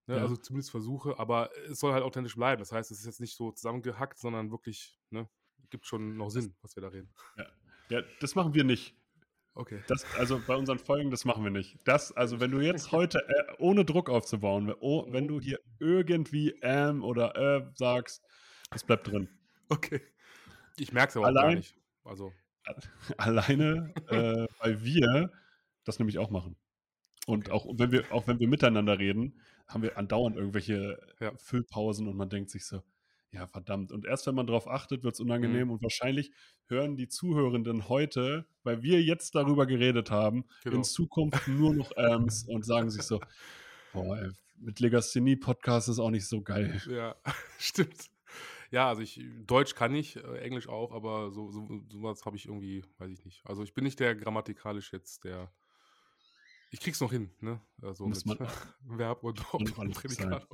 Ne, 0.07 0.17
Ja. 0.17 0.23
Also 0.23 0.37
zumindest 0.37 0.71
versuche, 0.71 1.19
aber 1.19 1.51
es 1.71 1.79
soll 1.81 1.93
halt 1.93 2.03
authentisch 2.03 2.35
bleiben. 2.35 2.61
Das 2.61 2.73
heißt, 2.73 2.91
es 2.91 3.01
ist 3.01 3.07
jetzt 3.07 3.21
nicht 3.21 3.37
so 3.37 3.53
zusammengehackt, 3.53 4.19
sondern 4.19 4.51
wirklich, 4.51 4.99
ne, 5.11 5.29
gibt 5.71 5.87
schon 5.87 6.17
noch 6.17 6.31
Sinn, 6.31 6.55
was 6.63 6.75
wir 6.77 6.83
da 6.83 6.89
reden. 6.89 7.13
Ja, 7.91 8.03
das 8.21 8.35
machen 8.35 8.55
wir 8.55 8.65
nicht. 8.65 8.95
Okay. 9.55 9.83
Das, 9.89 10.05
also 10.17 10.41
bei 10.47 10.55
unseren 10.57 10.79
Folgen, 10.79 11.11
das 11.11 11.25
machen 11.25 11.43
wir 11.43 11.51
nicht. 11.51 11.77
Das, 11.85 12.13
also 12.13 12.39
wenn 12.41 12.51
du 12.51 12.61
jetzt 12.61 12.93
heute, 12.93 13.19
äh, 13.29 13.55
ohne 13.59 13.85
Druck 13.85 14.09
aufzubauen, 14.09 14.73
oh, 14.81 15.07
wenn 15.11 15.27
du 15.29 15.41
hier 15.41 15.59
irgendwie 15.79 16.51
ähm 16.63 17.03
oder 17.03 17.35
äh 17.37 17.71
sagst, 17.75 18.23
das 18.71 18.85
bleibt 18.85 19.07
drin. 19.09 19.29
Okay. 19.69 20.01
Ich 20.77 20.93
merke 20.93 21.11
es 21.11 21.17
aber 21.17 21.29
auch 21.29 21.35
gar 21.35 21.45
Allein- 21.45 21.59
nicht. 21.59 21.75
Also, 22.05 22.33
Alleine, 23.19 23.93
äh, 24.09 24.47
weil 24.61 24.83
wir 24.85 25.31
das 25.85 25.99
nämlich 25.99 26.19
auch 26.19 26.31
machen. 26.31 26.57
Und 27.27 27.49
Okay. 27.49 27.53
auch 27.53 27.67
wenn 27.79 27.93
wir, 27.93 28.05
auch 28.13 28.27
wenn 28.27 28.39
wir 28.41 28.49
miteinander 28.49 28.99
reden, 28.99 29.41
haben 29.67 29.83
wir 29.83 29.99
andauernd 29.99 30.37
irgendwelche 30.37 30.99
Ja. 31.21 31.33
Füllpausen 31.37 32.09
und 32.09 32.17
man 32.17 32.31
denkt 32.31 32.51
sich 32.51 32.65
so, 32.67 32.83
ja, 33.31 33.47
verdammt. 33.47 33.93
Und 33.93 34.07
erst 34.07 34.27
wenn 34.27 34.35
man 34.35 34.47
darauf 34.47 34.67
achtet, 34.69 35.03
wird 35.03 35.13
es 35.15 35.21
Mhm. 35.21 35.27
unangenehm 35.27 35.71
und 35.71 35.83
wahrscheinlich 35.83 36.33
hören 36.69 36.97
die 36.97 37.09
Zuhörenden 37.09 37.89
heute, 37.91 38.47
weil 38.63 38.83
wir 38.83 39.03
jetzt 39.03 39.35
darüber 39.35 39.67
geredet 39.67 40.11
haben, 40.11 40.45
Genau. 40.65 40.77
in 40.77 40.85
Zukunft 40.85 41.47
nur 41.49 41.75
noch 41.75 41.93
Äms 41.97 42.45
und 42.49 42.65
sagen 42.65 42.91
sich 42.91 43.03
so, 43.03 43.21
boah, 43.93 44.17
ey, 44.19 44.31
mit 44.57 44.81
Legasthenie-Podcast 44.81 45.89
ist 45.91 45.99
auch 45.99 46.11
nicht 46.11 46.27
so 46.27 46.41
geil. 46.43 46.81
ja, 46.89 47.15
stimmt. 47.59 48.09
Ja, 48.71 48.89
also 48.89 49.01
ich, 49.03 49.21
Deutsch 49.47 49.75
kann 49.75 49.95
ich, 49.95 50.17
äh, 50.17 50.39
Englisch 50.41 50.69
auch, 50.69 50.93
aber 50.93 51.31
so, 51.31 51.51
so 51.51 51.67
sowas 51.91 52.25
habe 52.27 52.37
ich 52.37 52.47
irgendwie, 52.47 52.85
weiß 52.99 53.11
ich 53.11 53.25
nicht. 53.25 53.41
Also 53.47 53.63
ich 53.63 53.73
bin 53.75 53.85
nicht 53.85 53.99
der 54.01 54.15
grammatikalisch 54.15 54.93
jetzt 54.93 55.25
der. 55.25 55.51
Ich 56.71 56.81
krieg's 56.81 57.01
noch 57.01 57.11
hin, 57.11 57.31
ne? 57.41 57.63
Also 57.81 58.07
Muss 58.07 58.27
mit 58.27 58.41
man- 58.41 58.49
Verb 58.99 59.25
und 59.25 59.43
und 59.79 59.95
Prädikat. 59.95 60.47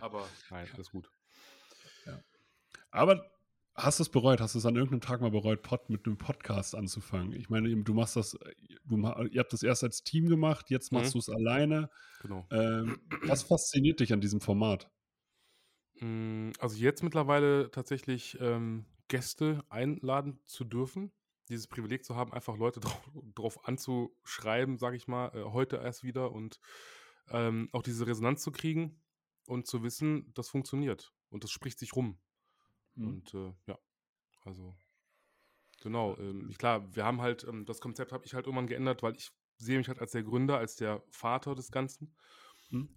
aber 0.00 0.26
nein, 0.50 0.68
alles 0.74 0.90
gut. 0.90 1.10
Aber 2.90 3.30
Hast 3.78 3.98
du 3.98 4.04
es 4.04 4.08
bereut? 4.08 4.40
Hast 4.40 4.54
du 4.54 4.58
es 4.58 4.64
an 4.64 4.74
irgendeinem 4.74 5.02
Tag 5.02 5.20
mal 5.20 5.30
bereut, 5.30 5.60
Pod, 5.60 5.90
mit 5.90 6.06
einem 6.06 6.16
Podcast 6.16 6.74
anzufangen? 6.74 7.34
Ich 7.34 7.50
meine, 7.50 7.76
du 7.76 7.92
machst 7.92 8.16
das, 8.16 8.30
du, 8.86 8.96
ihr 9.30 9.38
habt 9.38 9.52
das 9.52 9.62
erst 9.62 9.84
als 9.84 10.02
Team 10.02 10.30
gemacht, 10.30 10.70
jetzt 10.70 10.92
machst 10.92 11.08
Mhm. 11.10 11.12
du 11.12 11.18
es 11.18 11.28
alleine. 11.28 11.90
Genau. 12.22 12.46
Ähm, 12.50 12.98
was 13.24 13.42
fasziniert 13.42 14.00
dich 14.00 14.14
an 14.14 14.22
diesem 14.22 14.40
Format? 14.40 14.90
Mm, 16.00 16.50
Also 16.58 16.76
jetzt 16.76 17.02
mittlerweile 17.02 17.70
tatsächlich 17.70 18.38
ähm, 18.40 18.86
Gäste 19.08 19.64
einladen 19.68 20.40
zu 20.46 20.64
dürfen. 20.64 21.12
Dieses 21.48 21.68
Privileg 21.68 22.04
zu 22.04 22.16
haben, 22.16 22.32
einfach 22.32 22.56
Leute 22.56 22.80
drauf, 22.80 23.10
drauf 23.34 23.68
anzuschreiben, 23.68 24.78
sage 24.78 24.96
ich 24.96 25.08
mal, 25.08 25.28
äh, 25.34 25.44
heute 25.44 25.76
erst 25.76 26.02
wieder 26.02 26.32
und 26.32 26.60
ähm, 27.28 27.68
auch 27.72 27.82
diese 27.82 28.06
Resonanz 28.06 28.42
zu 28.42 28.52
kriegen 28.52 29.00
und 29.46 29.66
zu 29.66 29.82
wissen, 29.82 30.32
das 30.34 30.48
funktioniert 30.48 31.12
und 31.30 31.44
das 31.44 31.50
spricht 31.50 31.78
sich 31.78 31.94
rum. 31.94 32.18
Hm. 32.96 33.06
Und 33.08 33.34
äh, 33.34 33.52
ja, 33.66 33.78
also 34.44 34.76
genau. 35.82 36.16
Ähm, 36.18 36.52
klar, 36.58 36.94
wir 36.94 37.04
haben 37.04 37.20
halt, 37.20 37.44
ähm, 37.44 37.64
das 37.64 37.80
Konzept 37.80 38.12
habe 38.12 38.24
ich 38.26 38.34
halt 38.34 38.46
irgendwann 38.46 38.66
geändert, 38.66 39.02
weil 39.02 39.16
ich 39.16 39.30
sehe 39.58 39.78
mich 39.78 39.88
halt 39.88 40.00
als 40.00 40.12
der 40.12 40.22
Gründer, 40.22 40.58
als 40.58 40.76
der 40.76 41.02
Vater 41.10 41.54
des 41.54 41.70
Ganzen. 41.70 42.14
Hm. 42.70 42.88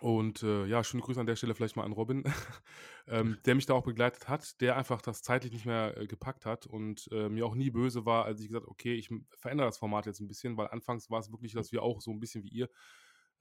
Und 0.00 0.42
äh, 0.42 0.66
ja, 0.66 0.84
schöne 0.84 1.02
Grüße 1.02 1.18
an 1.18 1.26
der 1.26 1.36
Stelle 1.36 1.54
vielleicht 1.54 1.76
mal 1.76 1.84
an 1.84 1.92
Robin, 1.92 2.24
ähm, 3.06 3.38
der 3.46 3.54
mich 3.54 3.64
da 3.64 3.74
auch 3.74 3.84
begleitet 3.84 4.28
hat, 4.28 4.60
der 4.60 4.76
einfach 4.76 5.00
das 5.00 5.22
zeitlich 5.22 5.52
nicht 5.52 5.64
mehr 5.64 5.96
äh, 5.96 6.06
gepackt 6.06 6.44
hat 6.44 6.66
und 6.66 7.08
äh, 7.12 7.30
mir 7.30 7.46
auch 7.46 7.54
nie 7.54 7.70
böse 7.70 8.04
war, 8.04 8.26
als 8.26 8.40
ich 8.40 8.48
gesagt 8.48 8.66
okay, 8.66 8.94
ich 8.94 9.08
verändere 9.36 9.68
das 9.68 9.78
Format 9.78 10.04
jetzt 10.06 10.20
ein 10.20 10.28
bisschen, 10.28 10.56
weil 10.58 10.68
anfangs 10.68 11.10
war 11.10 11.20
es 11.20 11.32
wirklich, 11.32 11.52
dass 11.52 11.72
wir 11.72 11.82
auch 11.82 12.02
so 12.02 12.10
ein 12.10 12.20
bisschen 12.20 12.44
wie 12.44 12.50
ihr 12.50 12.68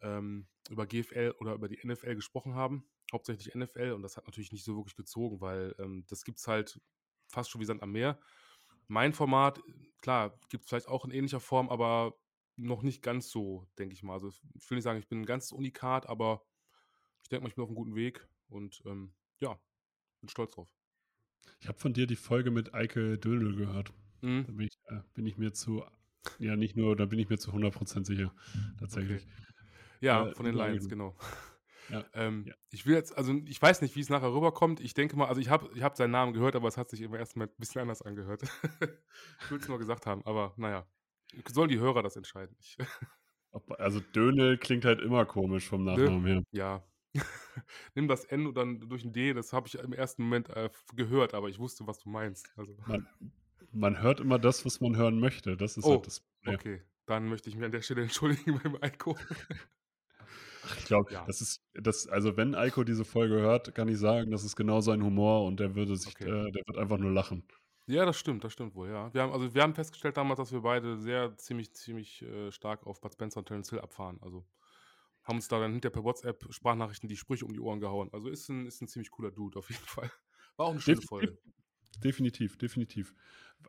ähm, 0.02 0.48
über 0.70 0.86
GFL 0.86 1.36
oder 1.40 1.54
über 1.54 1.68
die 1.68 1.80
NFL 1.86 2.16
gesprochen 2.16 2.56
haben, 2.56 2.88
hauptsächlich 3.12 3.54
NFL 3.54 3.92
und 3.92 4.02
das 4.02 4.16
hat 4.16 4.26
natürlich 4.26 4.54
nicht 4.54 4.64
so 4.64 4.78
wirklich 4.78 4.96
gezogen, 4.96 5.42
weil 5.42 5.76
ähm, 5.80 6.06
das 6.08 6.24
gibt 6.24 6.40
es 6.40 6.48
halt 6.48 6.80
fast 7.28 7.50
schon 7.50 7.60
wie 7.60 7.66
Sand 7.66 7.84
am 7.84 7.92
Meer. 7.92 8.18
Mein 8.88 9.14
Format, 9.14 9.62
klar, 10.02 10.40
gibt 10.50 10.64
es 10.64 10.70
vielleicht 10.70 10.88
auch 10.88 11.04
in 11.04 11.12
ähnlicher 11.12 11.40
Form, 11.40 11.70
aber 11.70 12.14
noch 12.58 12.84
nicht 12.84 13.02
ganz 13.02 13.30
so, 13.30 13.68
denke 13.78 13.94
ich 13.94 14.04
mal. 14.04 14.14
Also 14.14 14.30
ich 14.30 14.70
will 14.70 14.76
nicht 14.78 14.84
sagen, 14.84 15.00
ich 15.00 15.08
bin 15.08 15.22
ein 15.22 15.26
ganz 15.26 15.52
Unikat, 15.52 16.08
aber 16.08 16.46
ich 17.24 17.30
denke 17.30 17.44
mal, 17.44 17.50
ich 17.50 17.56
bin 17.56 17.64
auf 17.64 17.70
einem 17.70 17.76
guten 17.76 17.96
Weg 17.96 18.28
und 18.48 18.82
ähm, 18.86 19.14
ja, 19.40 19.60
bin 20.22 20.30
stolz 20.30 20.52
drauf. 20.54 20.74
Ich 21.60 21.68
habe 21.68 21.80
von 21.80 21.94
dir 21.94 22.08
die 22.08 22.16
Folge 22.16 22.52
mit 22.52 22.74
Eike 22.74 23.18
Dödel 23.18 23.56
gehört. 23.56 23.90
Da 24.22 24.28
Mhm. 24.28 24.46
bin 24.58 24.68
ich, 24.68 24.78
äh, 24.86 25.02
bin 25.14 25.26
ich 25.26 25.38
mir 25.38 25.54
zu, 25.54 25.84
ja 26.40 26.56
nicht 26.56 26.76
nur, 26.76 26.96
da 26.96 27.06
bin 27.06 27.20
ich 27.20 27.30
mir 27.30 27.38
zu 27.38 27.52
100% 27.54 28.06
sicher, 28.06 28.34
tatsächlich. 28.80 29.28
Ja, 30.02 30.28
Äh, 30.28 30.36
von 30.36 30.46
den 30.46 30.56
Lions, 30.56 30.88
genau. 30.90 31.16
Ja, 31.90 32.04
Ähm, 32.14 32.46
ja. 32.48 32.54
Ich 32.72 32.86
will 32.88 32.96
jetzt, 32.96 33.16
also 33.16 33.34
ich 33.46 33.62
weiß 33.62 33.82
nicht, 33.82 33.96
wie 33.96 34.00
es 34.00 34.10
nachher 34.10 34.34
rüberkommt. 34.34 34.80
Ich 34.80 34.94
denke 34.96 35.16
mal, 35.16 35.28
also 35.28 35.40
ich 35.40 35.50
habe 35.50 35.70
ich 35.76 35.84
hab 35.84 35.96
seinen 35.96 36.12
Namen 36.12 36.34
gehört, 36.34 36.56
aber 36.56 36.68
es 36.68 36.78
hat 36.78 36.90
sich 36.90 37.02
im 37.02 37.14
ersten 37.14 37.38
Moment 37.40 37.54
ein 37.54 37.60
bisschen 37.60 37.82
anders 37.82 38.02
angehört. 38.02 38.42
ich 39.42 39.52
will 39.52 39.60
es 39.60 39.68
nur 39.68 39.78
gesagt 39.78 40.06
haben, 40.08 40.26
aber 40.26 40.54
naja, 40.58 40.88
sollen 41.50 41.70
die 41.70 41.80
Hörer 41.80 42.04
das 42.04 42.16
entscheiden. 42.16 42.56
Ich, 42.60 42.78
Also 43.80 44.02
Dönel 44.02 44.58
klingt 44.60 44.86
halt 44.86 45.02
immer 45.02 45.26
komisch 45.26 45.68
vom 45.68 45.84
Nachnamen 45.84 46.26
her. 46.28 46.44
ja. 46.52 46.84
Nimm 47.96 48.08
das 48.10 48.26
N 48.26 48.46
und 48.48 48.56
dann 48.58 48.82
durch 48.90 49.06
ein 49.06 49.14
D, 49.14 49.34
das 49.34 49.54
habe 49.54 49.68
ich 49.68 49.76
im 49.76 49.94
ersten 49.94 50.24
Moment 50.24 50.50
äh, 50.50 50.70
gehört, 50.96 51.34
aber 51.34 51.48
ich 51.50 51.60
wusste, 51.60 51.88
was 51.88 52.00
du 52.00 52.10
meinst. 52.10 52.52
Also, 52.58 52.76
Man, 52.88 53.08
man 53.72 54.02
hört 54.02 54.20
immer 54.20 54.40
das, 54.40 54.66
was 54.66 54.80
man 54.82 54.96
hören 54.98 55.20
möchte. 55.20 55.58
Das 55.58 55.78
ist 55.78 55.86
Oh, 55.86 55.92
halt 55.92 56.08
das 56.08 56.22
Problem. 56.22 56.60
okay, 56.60 56.84
dann 57.06 57.28
möchte 57.30 57.50
ich 57.50 57.56
mich 57.56 57.66
an 57.66 57.72
der 57.72 57.82
Stelle 57.82 58.02
entschuldigen 58.04 58.60
beim 58.64 58.78
Eiko. 58.82 59.18
Ich 60.78 60.86
glaube, 60.86 61.10
Ja. 61.10 61.26
das 61.26 61.42
ist, 61.42 61.62
das, 61.74 62.08
also 62.08 62.38
wenn 62.38 62.56
Eiko 62.56 62.84
diese 62.84 63.06
Folge 63.06 63.36
hört, 63.36 63.76
kann 63.76 63.88
ich 63.88 63.98
sagen, 64.00 64.32
das 64.32 64.44
ist 64.44 64.56
genau 64.56 64.82
sein 64.82 65.04
Humor 65.04 65.46
und 65.46 65.60
der 65.60 65.76
würde 65.76 65.96
sich, 65.96 66.14
Okay. 66.14 66.26
äh, 66.26 66.52
der 66.52 66.64
wird 66.66 66.78
einfach 66.78 66.98
nur 66.98 67.12
lachen. 67.12 67.48
Ja, 67.88 68.06
das 68.06 68.18
stimmt, 68.18 68.44
das 68.44 68.54
stimmt 68.54 68.74
wohl, 68.74 68.90
ja. 68.90 69.14
Wir 69.14 69.22
haben, 69.22 69.32
also 69.32 69.54
wir 69.54 69.62
haben 69.62 69.76
festgestellt 69.76 70.18
damals, 70.18 70.38
dass 70.38 70.52
wir 70.52 70.62
beide 70.62 70.98
sehr 70.98 71.38
ziemlich, 71.38 71.74
ziemlich 71.74 72.22
äh, 72.24 72.52
stark 72.52 72.86
auf 72.88 73.00
Bud 73.00 73.14
Spencer 73.14 73.40
und 73.40 73.48
Terence 73.48 73.70
Hill 73.70 73.80
abfahren. 73.80 74.18
Also 74.22 74.46
haben 75.24 75.36
uns 75.38 75.48
da 75.48 75.60
dann 75.60 75.74
hinter 75.74 75.90
per 75.92 76.04
WhatsApp 76.04 76.46
Sprachnachrichten 76.52 77.10
die 77.10 77.18
Sprüche 77.18 77.46
um 77.46 77.54
die 77.54 77.60
Ohren 77.60 77.80
gehauen. 77.80 78.10
Also 78.12 78.30
ist 78.30 78.50
ein, 78.50 78.66
ist 78.66 78.82
ein 78.82 78.88
ziemlich 78.88 79.12
cooler 79.12 79.32
Dude 79.32 79.60
auf 79.60 79.70
jeden 79.70 79.86
Fall. 79.86 80.12
War 80.58 80.68
auch 80.68 80.72
eine 80.72 80.82
schöne 80.82 81.00
Def- 81.00 81.08
Folge. 81.08 81.38
Definitiv, 82.04 82.58
definitiv. 82.58 83.14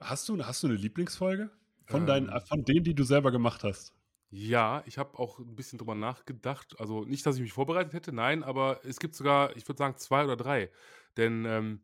Hast 0.00 0.28
du, 0.28 0.42
hast 0.44 0.62
du 0.62 0.66
eine 0.68 0.76
Lieblingsfolge? 0.76 1.50
Von, 1.86 2.06
deinen, 2.06 2.28
Ähm. 2.28 2.40
von 2.48 2.64
denen, 2.64 2.84
die 2.84 2.94
du 2.94 3.04
selber 3.04 3.30
gemacht 3.30 3.64
hast? 3.64 3.94
Ja, 4.30 4.82
ich 4.86 4.98
habe 4.98 5.18
auch 5.18 5.38
ein 5.38 5.54
bisschen 5.54 5.78
drüber 5.78 5.94
nachgedacht. 5.94 6.78
Also 6.80 7.04
nicht, 7.04 7.24
dass 7.24 7.36
ich 7.36 7.42
mich 7.42 7.52
vorbereitet 7.52 7.92
hätte, 7.92 8.12
nein, 8.12 8.42
aber 8.42 8.80
es 8.84 8.98
gibt 8.98 9.14
sogar, 9.14 9.56
ich 9.56 9.66
würde 9.68 9.78
sagen, 9.78 9.96
zwei 9.98 10.24
oder 10.24 10.36
drei. 10.36 10.70
Denn 11.16 11.44
ähm, 11.44 11.80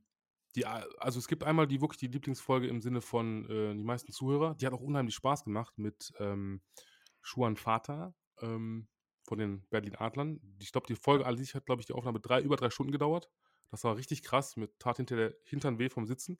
die, 0.54 0.66
also 0.66 1.18
es 1.18 1.28
gibt 1.28 1.44
einmal 1.44 1.66
die 1.66 1.80
wirklich 1.80 1.98
die 1.98 2.08
Lieblingsfolge 2.08 2.66
im 2.66 2.82
Sinne 2.82 3.00
von 3.00 3.48
äh, 3.48 3.74
die 3.74 3.84
meisten 3.84 4.12
Zuhörer. 4.12 4.54
Die 4.54 4.66
hat 4.66 4.72
auch 4.72 4.80
unheimlich 4.80 5.14
Spaß 5.14 5.44
gemacht 5.44 5.78
mit 5.78 6.12
ähm, 6.18 6.60
Schuan 7.20 7.56
Vater 7.56 8.14
ähm, 8.40 8.88
von 9.24 9.38
den 9.38 9.66
Berlin 9.70 9.96
Adlern. 9.96 10.40
Ich 10.60 10.72
glaube, 10.72 10.86
die 10.86 10.96
Folge 10.96 11.26
an 11.26 11.36
sich 11.36 11.54
hat, 11.54 11.66
glaube 11.66 11.80
ich, 11.80 11.86
die 11.86 11.94
Aufnahme 11.94 12.20
drei, 12.20 12.40
über 12.42 12.56
drei 12.56 12.70
Stunden 12.70 12.92
gedauert. 12.92 13.30
Das 13.70 13.84
war 13.84 13.96
richtig 13.96 14.22
krass, 14.22 14.56
mit 14.56 14.78
tat 14.78 14.98
hinter 14.98 15.16
der 15.16 15.34
Hintern 15.44 15.78
weh 15.78 15.88
vom 15.88 16.06
Sitzen. 16.06 16.38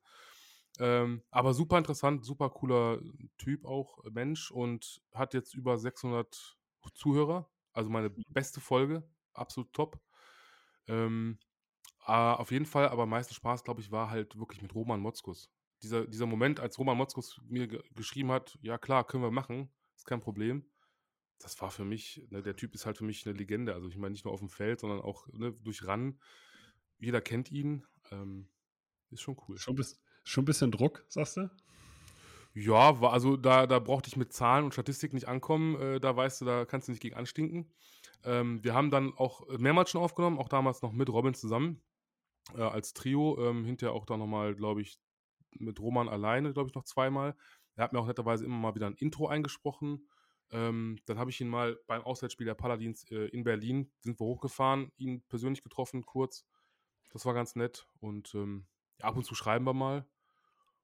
Ähm, 0.78 1.23
aber 1.31 1.54
super 1.54 1.78
interessant, 1.78 2.25
super 2.25 2.50
cooler 2.50 3.00
Typ 3.38 3.64
auch, 3.64 4.04
äh, 4.04 4.11
Mensch 4.11 4.50
und 4.50 5.02
hat 5.14 5.35
jetzt 5.35 5.54
über 5.54 5.78
600 5.78 6.59
Zuhörer. 6.95 7.50
Also 7.73 7.88
meine 7.88 8.11
beste 8.11 8.61
Folge, 8.61 9.09
absolut 9.33 9.73
top. 9.73 10.00
Ähm, 10.88 11.38
ah, 12.05 12.35
auf 12.35 12.51
jeden 12.51 12.67
Fall, 12.67 12.89
aber 12.89 13.05
am 13.05 13.11
meisten 13.11 13.35
Spaß, 13.35 13.65
glaube 13.65 13.81
ich, 13.81 13.91
war 13.91 14.11
halt 14.11 14.39
wirklich 14.39 14.63
mit 14.63 14.75
Roman 14.75 15.01
Motzkus. 15.01 15.51
Dieser, 15.83 16.07
dieser 16.07 16.27
Moment, 16.27 16.61
als 16.61 16.79
Roman 16.79 16.97
Motzkus 16.97 17.41
mir 17.49 17.67
ge 17.67 17.83
geschrieben 17.95 18.31
hat, 18.31 18.59
ja 18.63 18.79
klar, 18.79 19.05
können 19.07 19.23
wir 19.23 19.31
machen, 19.31 19.71
ist 19.97 20.07
kein 20.07 20.21
Problem. 20.21 20.65
Das 21.39 21.61
war 21.61 21.71
für 21.71 21.85
mich, 21.85 22.25
ne, 22.31 22.43
der 22.43 22.55
Typ 22.55 22.75
ist 22.75 22.87
halt 22.87 22.97
für 22.97 23.05
mich 23.05 23.27
eine 23.27 23.37
Legende. 23.37 23.75
Also 23.75 23.89
ich 23.89 23.97
meine 23.97 24.13
nicht 24.13 24.25
nur 24.25 24.33
auf 24.33 24.41
dem 24.41 24.49
Feld, 24.49 24.79
sondern 24.79 25.01
auch 25.01 25.27
ne, 25.33 25.53
durch 25.53 25.85
Ran. 25.85 26.21
Jeder 26.99 27.21
kennt 27.21 27.51
ihn. 27.51 27.85
Ähm, 28.13 28.49
ist 29.11 29.23
schon 29.23 29.37
cool. 29.49 29.59
Schon, 29.59 29.75
bis, 29.75 30.01
schon 30.23 30.43
ein 30.43 30.45
bisschen 30.45 30.71
Druck, 30.71 31.05
sagst 31.09 31.37
du? 31.37 31.51
Ja, 32.55 33.01
war, 33.01 33.13
also 33.13 33.37
da, 33.37 33.67
da 33.67 33.81
brauchte 33.81 34.09
ich 34.09 34.17
mit 34.17 34.33
Zahlen 34.33 34.65
und 34.65 34.73
Statistik 34.73 35.13
nicht 35.15 35.27
ankommen. 35.27 35.81
Äh, 35.81 36.01
da 36.01 36.15
weißt 36.15 36.43
du, 36.43 36.45
da 36.45 36.65
kannst 36.65 36.87
du 36.87 36.93
nicht 36.93 37.03
gegen 37.03 37.17
anstinken. 37.17 37.73
Ähm, 38.23 38.63
wir 38.63 38.75
haben 38.75 38.93
dann 38.93 39.13
auch 39.15 39.49
mehrmals 39.59 39.91
schon 39.91 40.01
aufgenommen, 40.01 40.39
auch 40.39 40.49
damals 40.49 40.81
noch 40.83 40.93
mit 40.93 41.09
Robin 41.09 41.35
zusammen 41.35 41.83
äh, 42.55 42.63
als 42.63 42.93
Trio. 42.93 43.39
Ähm, 43.39 43.65
hinterher 43.65 43.95
auch 43.95 44.07
dann 44.07 44.19
nochmal, 44.19 44.55
glaube 44.55 44.83
ich, 44.83 44.99
mit 45.59 45.81
Roman 45.81 46.09
alleine, 46.09 46.53
glaube 46.53 46.69
ich, 46.69 46.75
noch 46.75 46.85
zweimal. 46.85 47.37
Er 47.77 47.85
hat 47.85 47.93
mir 47.93 48.01
auch 48.01 48.07
netterweise 48.07 48.45
immer 48.45 48.57
mal 48.57 48.75
wieder 48.75 48.87
ein 48.87 48.95
Intro 48.95 49.29
eingesprochen. 49.29 50.09
Ähm, 50.51 50.99
dann 51.07 51.19
habe 51.19 51.31
ich 51.31 51.41
ihn 51.41 51.49
mal 51.49 51.79
beim 51.87 52.03
Auswärtsspiel 52.03 52.47
der 52.47 52.55
Paladins 52.55 53.11
äh, 53.11 53.29
in 53.29 53.43
Berlin, 53.43 53.91
sind 54.01 54.21
wir 54.21 54.27
hochgefahren, 54.27 54.93
ihn 54.99 55.23
persönlich 55.29 55.63
getroffen, 55.63 56.05
kurz. 56.05 56.45
Das 57.11 57.25
war 57.25 57.33
ganz 57.33 57.57
nett. 57.57 57.87
Und 58.01 58.35
ähm, 58.35 58.67
ab 59.01 59.17
und 59.17 59.25
zu 59.25 59.35
schreiben 59.35 59.65
wir 59.65 59.73
mal. 59.73 60.07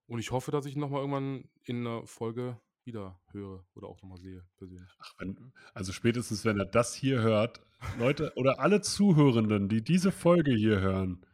Und 0.06 0.20
ich 0.20 0.30
hoffe, 0.30 0.50
dass 0.50 0.64
ich 0.64 0.74
ihn 0.74 0.80
nochmal 0.80 1.00
irgendwann 1.00 1.50
in 1.64 1.86
einer 1.86 2.06
Folge 2.06 2.58
wieder 2.84 3.20
höre 3.32 3.66
oder 3.74 3.88
auch 3.88 4.00
nochmal 4.00 4.18
sehe, 4.18 4.42
persönlich. 4.56 4.88
Ach, 4.98 5.12
wenn, 5.18 5.52
also 5.74 5.92
spätestens, 5.92 6.46
wenn 6.46 6.58
er 6.58 6.64
das 6.64 6.94
hier 6.94 7.20
hört, 7.20 7.60
Leute 7.98 8.32
oder 8.36 8.60
alle 8.60 8.80
Zuhörenden, 8.80 9.68
die 9.68 9.84
diese 9.84 10.10
Folge 10.10 10.54
hier 10.54 10.80
hören, 10.80 11.26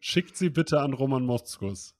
schickt 0.00 0.36
sie 0.36 0.50
bitte 0.50 0.80
an 0.80 0.92
Roman 0.92 1.24
Motzkus. 1.24 1.94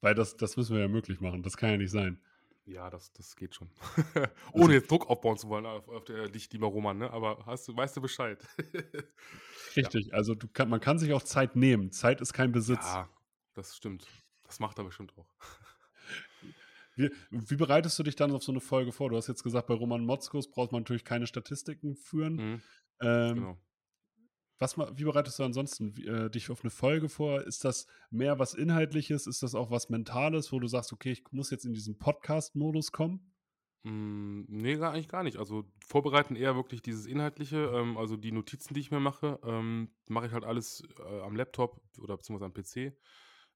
Weil 0.00 0.14
das, 0.14 0.36
das 0.36 0.56
müssen 0.56 0.74
wir 0.74 0.82
ja 0.82 0.88
möglich 0.88 1.20
machen. 1.20 1.42
Das 1.42 1.56
kann 1.56 1.70
ja 1.70 1.76
nicht 1.76 1.90
sein. 1.90 2.20
Ja, 2.66 2.90
das, 2.90 3.12
das 3.14 3.34
geht 3.34 3.54
schon. 3.54 3.70
Ohne 4.52 4.74
jetzt 4.74 4.90
Druck 4.90 5.08
aufbauen 5.08 5.38
zu 5.38 5.48
wollen 5.48 5.64
auf, 5.66 5.88
auf 5.88 6.04
der, 6.04 6.28
dich, 6.28 6.52
lieber 6.52 6.66
Roman, 6.66 6.98
ne? 6.98 7.10
aber 7.10 7.44
hast 7.46 7.66
du, 7.66 7.74
weißt 7.76 7.96
du 7.96 8.02
Bescheid. 8.02 8.38
Richtig. 9.76 10.12
Also 10.12 10.34
du 10.34 10.48
kann, 10.48 10.68
man 10.68 10.80
kann 10.80 10.98
sich 10.98 11.12
auch 11.14 11.22
Zeit 11.22 11.56
nehmen. 11.56 11.90
Zeit 11.92 12.20
ist 12.20 12.32
kein 12.34 12.52
Besitz. 12.52 12.84
ja, 12.84 13.08
das 13.54 13.76
stimmt. 13.76 14.06
Das 14.44 14.60
macht 14.60 14.78
er 14.78 14.84
bestimmt 14.84 15.12
auch. 15.16 15.26
Wie, 16.96 17.12
wie 17.30 17.54
bereitest 17.54 17.96
du 18.00 18.02
dich 18.02 18.16
dann 18.16 18.32
auf 18.32 18.42
so 18.42 18.50
eine 18.50 18.60
Folge 18.60 18.90
vor? 18.90 19.08
Du 19.08 19.16
hast 19.16 19.28
jetzt 19.28 19.44
gesagt, 19.44 19.68
bei 19.68 19.74
Roman 19.74 20.04
Motzkus 20.04 20.50
braucht 20.50 20.72
man 20.72 20.82
natürlich 20.82 21.04
keine 21.04 21.28
Statistiken 21.28 21.94
führen. 21.94 22.34
Mhm, 22.34 22.62
Ähm, 23.00 23.34
genau. 23.36 23.58
Was, 24.58 24.76
wie 24.78 25.04
bereitest 25.04 25.38
du 25.38 25.44
ansonsten 25.44 25.94
äh, 26.06 26.30
dich 26.30 26.50
auf 26.50 26.62
eine 26.62 26.70
Folge 26.70 27.08
vor? 27.08 27.42
Ist 27.42 27.64
das 27.64 27.86
mehr 28.10 28.38
was 28.38 28.54
Inhaltliches? 28.54 29.26
Ist 29.26 29.42
das 29.42 29.54
auch 29.54 29.70
was 29.70 29.88
Mentales, 29.88 30.52
wo 30.52 30.58
du 30.60 30.66
sagst, 30.68 30.92
okay, 30.92 31.12
ich 31.12 31.24
muss 31.30 31.50
jetzt 31.50 31.64
in 31.64 31.74
diesen 31.74 31.98
Podcast-Modus 31.98 32.92
kommen? 32.92 33.32
Mm, 33.84 34.42
nee, 34.48 34.76
gar, 34.76 34.92
eigentlich 34.92 35.08
gar 35.08 35.22
nicht. 35.22 35.36
Also 35.38 35.64
vorbereiten 35.86 36.36
eher 36.36 36.56
wirklich 36.56 36.82
dieses 36.82 37.06
Inhaltliche, 37.06 37.70
ähm, 37.74 37.96
also 37.96 38.16
die 38.16 38.32
Notizen, 38.32 38.74
die 38.74 38.80
ich 38.80 38.90
mir 38.90 39.00
mache, 39.00 39.38
ähm, 39.44 39.90
mache 40.06 40.26
ich 40.26 40.32
halt 40.32 40.44
alles 40.44 40.82
äh, 40.98 41.20
am 41.20 41.36
Laptop 41.36 41.80
oder 42.00 42.16
beziehungsweise 42.16 42.46
am 42.46 42.52
PC. 42.52 42.96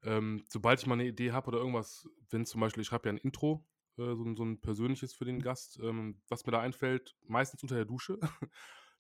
Ähm, 0.05 0.45
sobald 0.49 0.81
ich 0.81 0.87
mal 0.87 0.95
eine 0.95 1.07
Idee 1.07 1.33
habe 1.33 1.49
oder 1.49 1.59
irgendwas, 1.59 2.09
wenn 2.31 2.45
zum 2.47 2.61
Beispiel, 2.61 2.83
ich 2.83 2.89
schreibe 2.89 3.09
ja 3.09 3.15
ein 3.15 3.19
Intro, 3.19 3.67
äh, 3.99 4.15
so, 4.15 4.25
ein- 4.25 4.37
so 4.37 4.45
ein 4.45 4.61
persönliches 4.61 5.13
für 5.15 5.25
den 5.25 5.41
Gast, 5.43 5.79
ähm, 5.83 6.21
was 6.29 6.47
mir 6.47 6.53
da 6.53 6.61
einfällt, 6.61 7.17
meistens 7.27 7.63
unter 7.63 7.77
der 7.77 7.85
Dusche, 7.85 8.19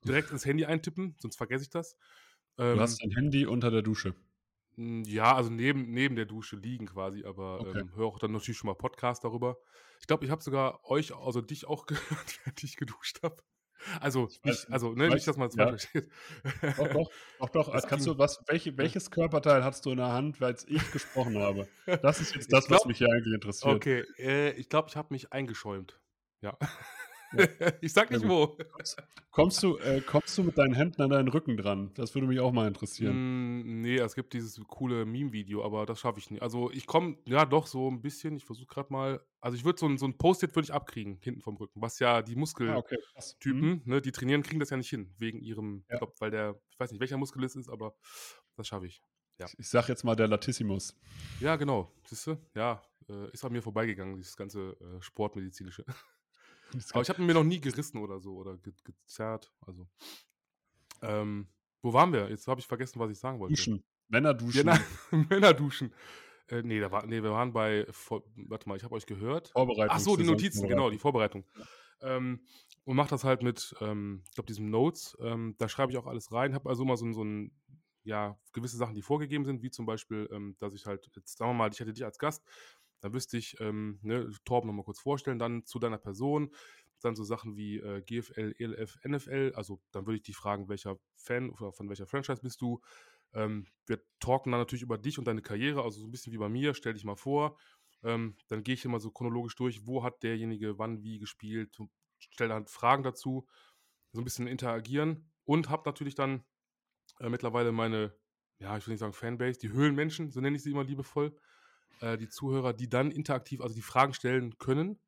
direkt 0.04 0.30
ins 0.30 0.44
Handy 0.44 0.64
eintippen, 0.64 1.16
sonst 1.18 1.36
vergesse 1.36 1.64
ich 1.64 1.70
das. 1.70 1.96
Du 2.56 2.64
Ähm, 2.64 2.80
hast 2.80 3.02
dein 3.02 3.10
Handy 3.12 3.46
unter 3.46 3.70
der 3.70 3.82
Dusche. 3.82 4.14
Hm, 4.76 5.04
ja, 5.04 5.34
also 5.34 5.50
neben 5.50 5.90
neben 5.92 6.16
der 6.16 6.24
Dusche 6.26 6.56
liegen 6.56 6.86
quasi, 6.86 7.24
aber, 7.24 7.60
Okay. 7.60 7.80
ähm, 7.80 7.94
höre 7.94 8.06
auch 8.06 8.18
dann 8.18 8.32
natürlich 8.32 8.58
schon 8.58 8.68
mal 8.68 8.74
Podcast 8.74 9.24
darüber. 9.24 9.58
Ich 10.00 10.06
glaube, 10.06 10.24
ich 10.24 10.30
habe 10.30 10.42
sogar 10.42 10.84
euch 10.84 11.14
also 11.14 11.40
dich 11.40 11.66
auch 11.66 11.86
gehört, 11.86 12.38
während 12.44 12.62
ich 12.62 12.76
geduscht 12.76 13.22
habe. 13.22 13.36
Also, 14.00 14.28
Ich 14.28 14.42
nicht 14.44 14.70
also, 14.70 14.92
ne, 14.94 15.08
ich 15.08 15.14
nicht, 15.14 15.26
dass 15.26 15.36
man's 15.36 15.56
ja. 15.56 15.66
falsch 15.66 15.88
versteht. 15.88 16.12
Doch, 16.76 16.88
doch, 16.88 17.10
doch, 17.40 17.50
doch. 17.50 17.74
Äh, 17.74 17.80
kannst 17.88 18.06
du 18.06 18.16
was 18.16 18.38
welche 18.46 18.76
welches 18.78 19.10
Körperteil 19.10 19.64
hattest 19.64 19.84
du 19.86 19.90
in 19.90 19.96
der 19.96 20.12
Hand, 20.12 20.40
weil's 20.40 20.64
ich 20.68 20.90
gesprochen 20.92 21.36
habe? 21.38 21.68
Das 22.02 22.20
ist 22.20 22.34
jetzt 22.34 22.52
das, 22.52 22.64
was 22.64 22.68
glaube 22.68 22.88
mich 22.88 22.98
hier 22.98 23.08
eigentlich 23.08 23.34
interessiert. 23.34 23.74
okay, 23.74 24.04
äh, 24.18 24.52
ich 24.52 24.68
glaube, 24.68 24.88
ich 24.88 24.96
habe 24.96 25.08
mich 25.10 25.32
eingeschäumt. 25.32 26.00
Ja. 26.42 26.56
Ich 27.80 27.92
sage 27.92 28.10
Sehr 28.10 28.18
nicht 28.18 28.26
wo. 28.26 28.56
Kommst 29.30 29.62
du 29.62 29.78
äh, 29.78 30.02
kommst 30.02 30.36
du 30.38 30.44
mit 30.44 30.58
deinen 30.58 30.74
Händen 30.74 31.02
an 31.02 31.10
deinen 31.10 31.28
Rücken 31.28 31.56
dran? 31.56 31.92
Das 31.94 32.14
würde 32.14 32.26
mich 32.28 32.40
auch 32.40 32.52
mal 32.52 32.68
interessieren. 32.68 33.24
Hm, 33.64 33.80
ne, 33.82 33.96
es 34.00 34.14
gibt 34.14 34.32
dieses 34.34 34.60
coole 34.68 35.04
Meme-Video, 35.06 35.64
aber 35.64 35.86
das 35.86 35.98
schaffe 36.00 36.18
ich 36.18 36.30
nicht. 36.30 36.42
Also, 36.42 36.70
ich 36.70 36.86
komme 36.86 37.16
ja 37.26 37.44
doch 37.46 37.66
so 37.66 37.88
'n 37.88 38.02
bisschen 38.02 38.36
ich 38.36 38.44
versuche 38.44 38.66
grad 38.66 38.90
mal 38.90 39.24
also, 39.40 39.56
ich 39.56 39.64
würde 39.64 39.78
so 39.80 39.86
'n 39.86 39.96
so 39.98 40.06
'n 40.06 40.18
Post-it 40.18 40.54
würde 40.54 40.64
ich 40.66 40.72
abkriegen 40.72 41.18
hinten 41.22 41.40
vom 41.40 41.56
Rücken, 41.56 41.80
was 41.80 41.98
ja 41.98 42.22
die 42.22 42.36
Ah, 42.66 42.76
okay. 42.78 42.96
Mhm. 43.48 43.66
Muskeltypen, 43.66 43.82
ne, 43.86 44.00
die 44.02 44.12
trainieren, 44.12 44.42
kriegen 44.42 44.60
das 44.60 44.70
ja 44.70 44.76
nicht 44.76 44.90
hin, 44.90 45.14
wegen 45.18 45.40
ihrem 45.40 45.86
Ja. 45.90 45.98
glaube, 45.98 46.12
weil 46.18 46.30
der 46.30 46.60
ich 46.70 46.78
weiß 46.78 46.90
nicht, 46.92 47.00
welcher 47.00 47.16
Muskel 47.16 47.42
es 47.44 47.56
ist, 47.56 47.68
aber 47.70 47.96
das 48.56 48.68
schaffe 48.68 48.86
ich. 48.86 49.02
Ja. 49.38 49.52
Ich 49.52 49.58
ich 49.58 49.68
sage 49.68 49.88
jetzt 49.88 50.04
mal 50.04 50.14
der 50.14 50.28
Latissimus. 50.28 50.94
Ja, 51.40 51.56
genau. 51.56 51.92
Siehst 52.06 52.26
du? 52.26 52.36
Ja, 52.54 52.82
äh, 53.08 53.30
ist 53.32 53.44
an 53.44 53.52
mir 53.52 53.62
vorbeigegangen, 53.62 54.16
dieses 54.16 54.36
ganze, 54.36 54.76
äh, 54.80 55.00
Sportmedizinische. 55.02 55.84
Aber 56.92 57.02
ich 57.02 57.08
habe 57.08 57.20
ihn 57.22 57.26
mir 57.26 57.34
noch 57.34 57.44
nie 57.44 57.60
gerissen 57.60 57.98
oder 57.98 58.20
so 58.20 58.34
oder 58.36 58.58
ge 58.58 58.72
gezerrt, 58.84 59.52
also. 59.60 59.88
Ähm, 61.02 61.48
wo 61.82 61.92
waren 61.92 62.12
wir? 62.12 62.28
Jetzt 62.30 62.46
habe 62.48 62.60
ich 62.60 62.66
vergessen, 62.66 63.00
was 63.00 63.10
ich 63.10 63.18
sagen 63.18 63.38
wollte. 63.40 63.56
Duschen. 63.56 63.84
Männer 64.08 64.34
Ja, 64.52 64.64
duschen. 64.64 64.64
nein, 64.64 64.80
Männer 65.30 65.54
duschen. 65.54 65.94
Äh, 66.48 66.62
ne, 66.62 66.80
da 66.80 66.90
war 66.92 67.06
ne, 67.06 67.22
wir 67.22 67.32
waren 67.32 67.52
bei 67.52 67.86
vor 67.90 68.24
warte 68.36 68.68
mal, 68.68 68.76
ich 68.76 68.84
habe 68.84 68.94
euch 68.94 69.06
gehört. 69.06 69.56
Vorbereitung 69.56 69.88
Ach 69.88 70.00
so, 70.00 70.16
die 70.16 70.24
Notizen, 70.24 70.68
genau, 70.68 70.90
die 70.90 70.98
Vorbereitung. 70.98 71.46
Ähm, 72.02 72.46
und 72.84 72.96
mache 72.96 73.10
das 73.10 73.24
halt 73.24 73.42
mit, 73.42 73.74
ähm, 73.80 74.24
ich 74.28 74.34
glaube, 74.34 74.46
diesem 74.48 74.70
Notes. 74.70 75.16
Ähm, 75.20 75.56
da 75.58 75.68
schreibe 75.68 75.92
ich 75.92 75.98
auch 75.98 76.06
alles 76.06 76.32
rein, 76.32 76.54
habe 76.54 76.68
also 76.70 76.82
immer 76.84 76.96
so 76.96 77.10
so 77.12 77.22
'n 77.24 77.52
ja, 78.04 78.38
gewisse 78.52 78.76
Sachen, 78.78 78.94
die 78.96 79.02
vorgegeben 79.02 79.44
sind, 79.44 79.62
wie 79.62 79.70
zum 79.70 79.86
Beispiel, 79.86 80.28
ähm, 80.32 80.56
dass 80.60 80.74
ich 80.74 80.86
halt 80.86 81.10
jetzt 81.16 81.38
sagen 81.38 81.52
wir 81.52 81.54
mal, 81.54 81.70
ich 81.72 81.80
hätte 81.80 81.92
dich 81.92 82.04
als 82.04 82.18
Gast, 82.18 82.44
dann 83.02 83.14
wüsste 83.14 83.38
ich, 83.38 83.60
ähm, 83.60 84.00
ne, 84.02 84.30
Torben 84.46 84.68
noch 84.68 84.74
mal 84.74 84.84
kurz 84.84 85.00
vorstellen, 85.00 85.40
dann 85.40 85.66
zu 85.66 85.80
deiner 85.80 85.98
Person, 85.98 86.54
dann 87.02 87.16
so 87.16 87.24
Sachen 87.24 87.56
wie, 87.56 87.78
äh, 87.78 88.02
GFL, 88.02 88.54
ELF, 88.58 88.98
NFL. 89.04 89.52
Also, 89.56 89.82
dann 89.92 90.06
würde 90.06 90.16
ich 90.18 90.22
dich 90.24 90.36
fragen, 90.36 90.68
welcher 90.70 90.98
Fan 91.16 91.50
oder 91.50 91.72
von 91.72 91.88
welcher 91.90 92.06
Franchise 92.06 92.42
bist 92.42 92.60
du? 92.62 92.80
Ähm, 93.34 93.66
wir 93.86 94.02
talken 94.20 94.52
dann 94.52 94.60
natürlich 94.60 94.82
über 94.82 94.98
dich 94.98 95.18
und 95.18 95.26
deine 95.26 95.42
Karriere, 95.42 95.82
also 95.84 96.00
so 96.00 96.06
'n 96.06 96.10
bisschen 96.12 96.32
wie 96.32 96.38
bei 96.38 96.48
mir. 96.48 96.74
Stell 96.74 96.94
dich 96.94 97.04
mal 97.04 97.16
vor. 97.16 97.58
Ähm, 98.04 98.36
dann 98.48 98.62
gehe 98.64 98.74
ich 98.74 98.84
immer 98.84 99.00
so 99.00 99.10
chronologisch 99.10 99.56
durch, 99.56 99.86
wo 99.86 100.02
hat 100.04 100.22
derjenige 100.22 100.78
wann 100.78 101.02
wie 101.02 101.18
gespielt 101.18 101.78
stelle 102.18 102.50
dann 102.50 102.66
Fragen 102.66 103.02
dazu, 103.04 103.46
so 104.12 104.20
'n 104.20 104.24
bisschen 104.24 104.46
interagieren 104.48 105.32
und 105.44 105.70
habe 105.70 105.84
natürlich 105.88 106.14
dann, 106.16 106.44
äh, 107.20 107.28
mittlerweile 107.30 107.72
meine, 107.72 108.18
ja, 108.60 108.76
ich 108.78 108.86
will 108.86 108.92
nicht 108.94 109.00
sagen 109.00 109.12
Fanbase, 109.14 109.58
die 109.60 109.70
Höhlenmenschen, 109.72 110.30
so 110.32 110.40
nenne 110.40 110.56
ich 110.56 110.62
sie 110.64 110.70
immer 110.72 110.84
liebevoll, 110.84 111.36
äh, 112.02 112.18
die 112.18 112.28
Zuhörer, 112.28 112.74
die 112.74 112.90
dann 112.90 113.12
interaktiv 113.12 113.62
also 113.62 113.74
die 113.76 113.82
Fragen 113.82 114.14
stellen 114.14 114.58
können, 114.58 115.00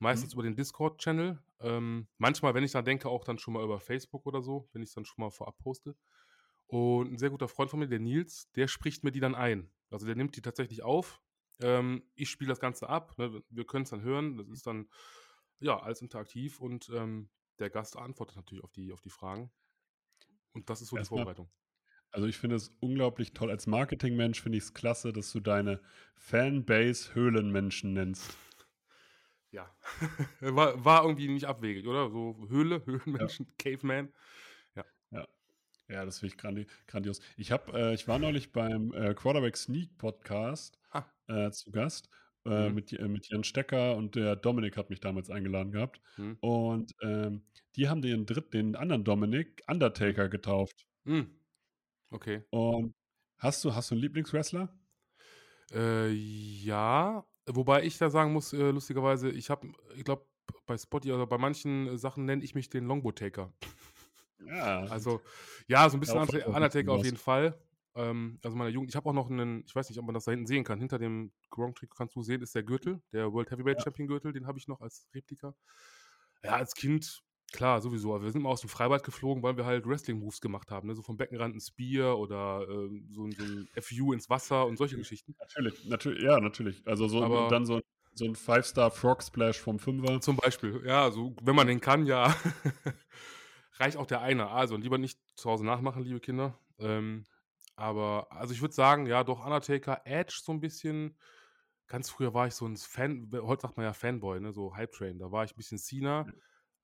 meistens 0.00 0.32
Mhm. 0.32 0.34
über 0.34 0.42
den 0.44 0.56
Discord-Channel. 0.56 1.42
Ähm, 1.60 2.08
manchmal, 2.18 2.54
wenn 2.54 2.64
ich 2.64 2.72
dran 2.72 2.84
denke, 2.86 3.08
auch 3.10 3.24
dann 3.24 3.38
schon 3.38 3.54
mal 3.54 3.64
über 3.64 3.80
Facebook 3.80 4.26
oder 4.26 4.42
so, 4.42 4.68
wenn 4.72 4.82
ich's 4.82 4.94
dann 4.94 5.04
schon 5.06 5.22
mal 5.24 5.30
vorab 5.30 5.58
poste. 5.58 5.96
Und 6.66 7.12
'n 7.12 7.18
sehr 7.18 7.30
guter 7.30 7.48
Freund 7.48 7.70
von 7.70 7.80
mir, 7.80 7.88
der 7.88 7.98
Nils, 8.00 8.50
der 8.52 8.68
spricht 8.68 9.04
mir 9.04 9.10
die 9.12 9.20
dann 9.20 9.34
ein. 9.34 9.72
Also, 9.90 10.06
der 10.06 10.16
nimmt 10.16 10.36
die 10.36 10.42
tatsächlich 10.42 10.82
auf. 10.82 11.20
Ähm, 11.60 12.04
ich 12.14 12.30
spiele 12.30 12.50
das 12.50 12.60
Ganze 12.60 12.88
ab, 12.88 13.18
ne? 13.18 13.42
Wir 13.50 13.66
können's 13.66 13.90
dann 13.90 14.02
hören. 14.02 14.36
Das 14.38 14.48
ist 14.48 14.66
dann, 14.66 14.88
ja, 15.60 15.78
alles 15.80 16.02
interaktiv 16.02 16.60
und, 16.60 16.90
ähm, 16.94 17.30
der 17.58 17.70
Gast 17.70 17.96
antwortet 17.96 18.36
natürlich 18.36 18.64
auf 18.64 18.72
die 18.72 18.92
auf 18.92 19.00
die 19.02 19.10
Fragen. 19.10 19.52
Und 20.52 20.70
das 20.70 20.80
ist 20.82 20.88
so 20.88 20.96
die 20.98 21.02
Erst 21.02 21.14
mal 21.14 21.26
Vorbereitung. 21.26 21.50
Also, 22.12 22.26
ich 22.26 22.36
finde 22.38 22.56
es 22.56 22.70
unglaublich 22.80 23.32
toll. 23.32 23.50
Als 23.50 23.66
Marketingmensch 23.66 24.40
finde 24.42 24.58
ich's 24.58 24.74
klasse, 24.74 25.12
dass 25.12 25.32
du 25.32 25.40
deine 25.40 25.80
Fanbase 26.16 27.14
Höhlenmenschen 27.14 27.92
nennst. 27.92 28.36
Ja. 29.52 29.68
War 30.40 30.84
war 30.84 31.02
irgendwie 31.04 31.28
nicht 31.28 31.46
abwegig, 31.46 31.86
oder? 31.86 32.10
So 32.10 32.46
Höhle, 32.48 32.76
Ja. 32.86 32.86
Höhlenmenschen, 32.86 33.46
Caveman. 33.58 34.12
Ja. 34.76 34.84
Ja. 35.10 35.28
Ja, 35.88 36.04
das 36.04 36.20
finde 36.20 36.34
ich 36.34 36.38
grandi 36.40 36.66
grandios. 36.86 37.20
Ich 37.36 37.50
habe 37.52 37.72
äh, 37.78 37.94
ich 37.94 38.06
war 38.08 38.18
neulich 38.20 38.52
beim, 38.52 38.92
äh, 38.94 39.14
Quarterback 39.14 39.56
Sneak 39.56 39.98
Podcast, 39.98 40.78
Ah. 40.92 41.04
äh, 41.28 41.50
zu 41.50 41.72
Gast, 41.72 42.08
äh, 42.46 42.68
Mhm. 42.68 42.74
mit 42.76 42.90
J 42.92 43.08
mit 43.08 43.28
Jens 43.28 43.48
Stecker 43.48 43.96
und 43.96 44.14
der 44.14 44.36
Dominik 44.36 44.76
hat 44.76 44.90
mich 44.90 45.00
damals 45.00 45.30
eingeladen 45.30 45.72
gehabt. 45.72 46.00
Mhm. 46.16 46.36
Und, 46.40 46.92
ähm, 47.02 47.42
die 47.76 47.88
haben 47.88 48.02
den 48.02 48.26
dritt 48.26 48.54
den 48.54 48.76
anderen 48.76 49.04
Dominik 49.04 49.62
Mhm. 49.68 49.74
Undertaker 49.74 50.28
getauft. 50.28 50.86
Hm. 51.06 51.30
Okay. 52.12 52.42
Und 52.52 52.94
hast 53.38 53.64
du 53.64 53.74
hast 53.74 53.90
du 53.90 53.94
'n 53.94 53.98
Lieblingswrestler? 53.98 54.74
Äh, 55.72 56.08
ja, 56.12 57.24
wobei 57.48 57.84
ich 57.84 57.98
da 57.98 58.10
sagen 58.10 58.32
muss, 58.32 58.52
äh, 58.52 58.70
lustigerweise, 58.70 59.30
ich 59.30 59.50
habe 59.50 59.68
ich 59.94 60.04
glaube, 60.04 60.26
bei 60.66 60.76
Spotify 60.76 61.12
oder 61.14 61.26
bei 61.26 61.38
manchen 61.38 61.96
Sachen 61.96 62.24
nenne 62.24 62.42
ich 62.42 62.54
mich 62.54 62.68
den 62.70 62.84
Longbow 62.86 63.12
Taker. 63.12 63.52
Ja. 64.38 64.90
Also, 64.90 65.22
ja, 65.68 65.88
so 65.90 65.96
'n 65.96 66.00
bisschen 66.00 66.18
Ja, 66.18 66.50
Undertaker 66.52 66.92
auf 66.92 67.04
jeden 67.04 67.16
Fall. 67.18 67.60
Ähm, 67.94 68.38
also 68.44 68.56
meiner 68.56 68.70
Jugend 68.70 68.90
ich 68.90 68.96
habe 68.96 69.08
auch 69.10 69.14
noch 69.14 69.28
'nen 69.30 69.64
ich 69.66 69.74
weiß 69.74 69.88
nicht, 69.90 69.98
ob 69.98 70.06
man 70.06 70.14
das 70.14 70.24
da 70.24 70.32
hinten 70.32 70.46
sehen 70.46 70.64
kann. 70.64 70.80
Hinter 70.80 70.98
dem 70.98 71.32
Gronk-Trikot 71.50 71.96
kannst 71.96 72.16
du 72.16 72.22
sehen, 72.22 72.42
ist 72.42 72.54
der 72.54 72.62
Gürtel, 72.64 73.02
der 73.12 73.32
World 73.32 73.50
Heavyweight 73.50 73.80
Ja. 73.80 73.84
Champion 73.84 74.08
Gürtel, 74.08 74.32
den 74.32 74.46
habe 74.46 74.58
ich 74.58 74.68
noch 74.68 74.80
als 74.80 75.08
Replika. 75.14 75.54
Ja, 76.44 76.52
als 76.56 76.74
Kind, 76.74 77.22
klar, 77.52 77.80
sowieso. 77.80 78.14
Aber 78.14 78.24
wir 78.24 78.30
sind 78.32 78.40
immer 78.40 78.50
aus 78.50 78.60
dem 78.62 78.70
Freibad 78.70 79.04
geflogen, 79.04 79.42
weil 79.42 79.56
wir 79.56 79.66
halt 79.66 79.86
Wrestling-Moves 79.86 80.40
gemacht 80.40 80.70
haben, 80.70 80.88
ne? 80.88 80.94
So 80.94 81.02
vom 81.02 81.16
Beckenrand 81.16 81.54
'n 81.56 81.60
Spear 81.60 82.18
oder, 82.18 82.66
ähm, 82.70 83.08
so 83.10 83.24
'n 83.24 83.34
so 83.34 83.44
'n 83.44 83.68
FU 83.80 84.12
ins 84.12 84.30
Wasser 84.30 84.66
und 84.66 84.76
solche 84.76 84.96
Geschichten. 84.96 85.34
Natürlich, 85.38 85.84
natür 85.84 86.20
ja, 86.22 86.40
natürlich. 86.40 86.82
Also, 86.86 87.08
so 87.08 87.26
Aber 87.26 87.48
dann 87.48 87.64
so 87.64 87.80
so 88.14 88.24
'n 88.26 88.34
Five-Star 88.34 88.90
Frog 88.90 89.22
Splash 89.22 89.58
vom 89.60 89.78
Fünfer. 89.78 90.22
Zum 90.22 90.36
Beispiel, 90.36 90.82
ja, 90.84 91.10
so 91.10 91.34
wenn 91.42 91.56
man 91.56 91.66
den 91.66 91.80
kann, 91.80 92.04
ja. 92.06 92.34
Reicht 93.78 93.96
auch 93.96 94.06
der 94.06 94.20
eine. 94.20 94.50
Also, 94.50 94.76
lieber 94.76 94.98
nicht 94.98 95.18
zu 95.36 95.50
Hause 95.50 95.64
nachmachen, 95.64 96.02
liebe 96.02 96.20
Kinder. 96.20 96.58
Ähm, 96.78 97.26
aber 97.76 98.28
also, 98.30 98.52
ich 98.52 98.60
würde 98.60 98.74
sagen, 98.74 99.06
ja, 99.06 99.24
doch 99.24 99.44
Undertaker, 99.44 100.02
Edge 100.04 100.40
so 100.42 100.52
'n 100.52 100.60
bisschen. 100.60 101.18
Ganz 101.88 102.10
früher 102.10 102.34
war 102.34 102.46
ich 102.48 102.54
so 102.54 102.66
'n 102.66 102.76
Fan 102.76 103.30
heute 103.34 103.62
sagt 103.62 103.76
man 103.78 103.86
ja 103.86 103.92
Fanboy, 103.94 104.40
ne, 104.40 104.52
so 104.52 104.76
Hype 104.76 104.92
Train. 104.92 105.18
Da 105.18 105.32
war 105.32 105.44
ich 105.44 105.52
'n 105.52 105.56
bisschen 105.56 105.78
Cena, 105.78 106.30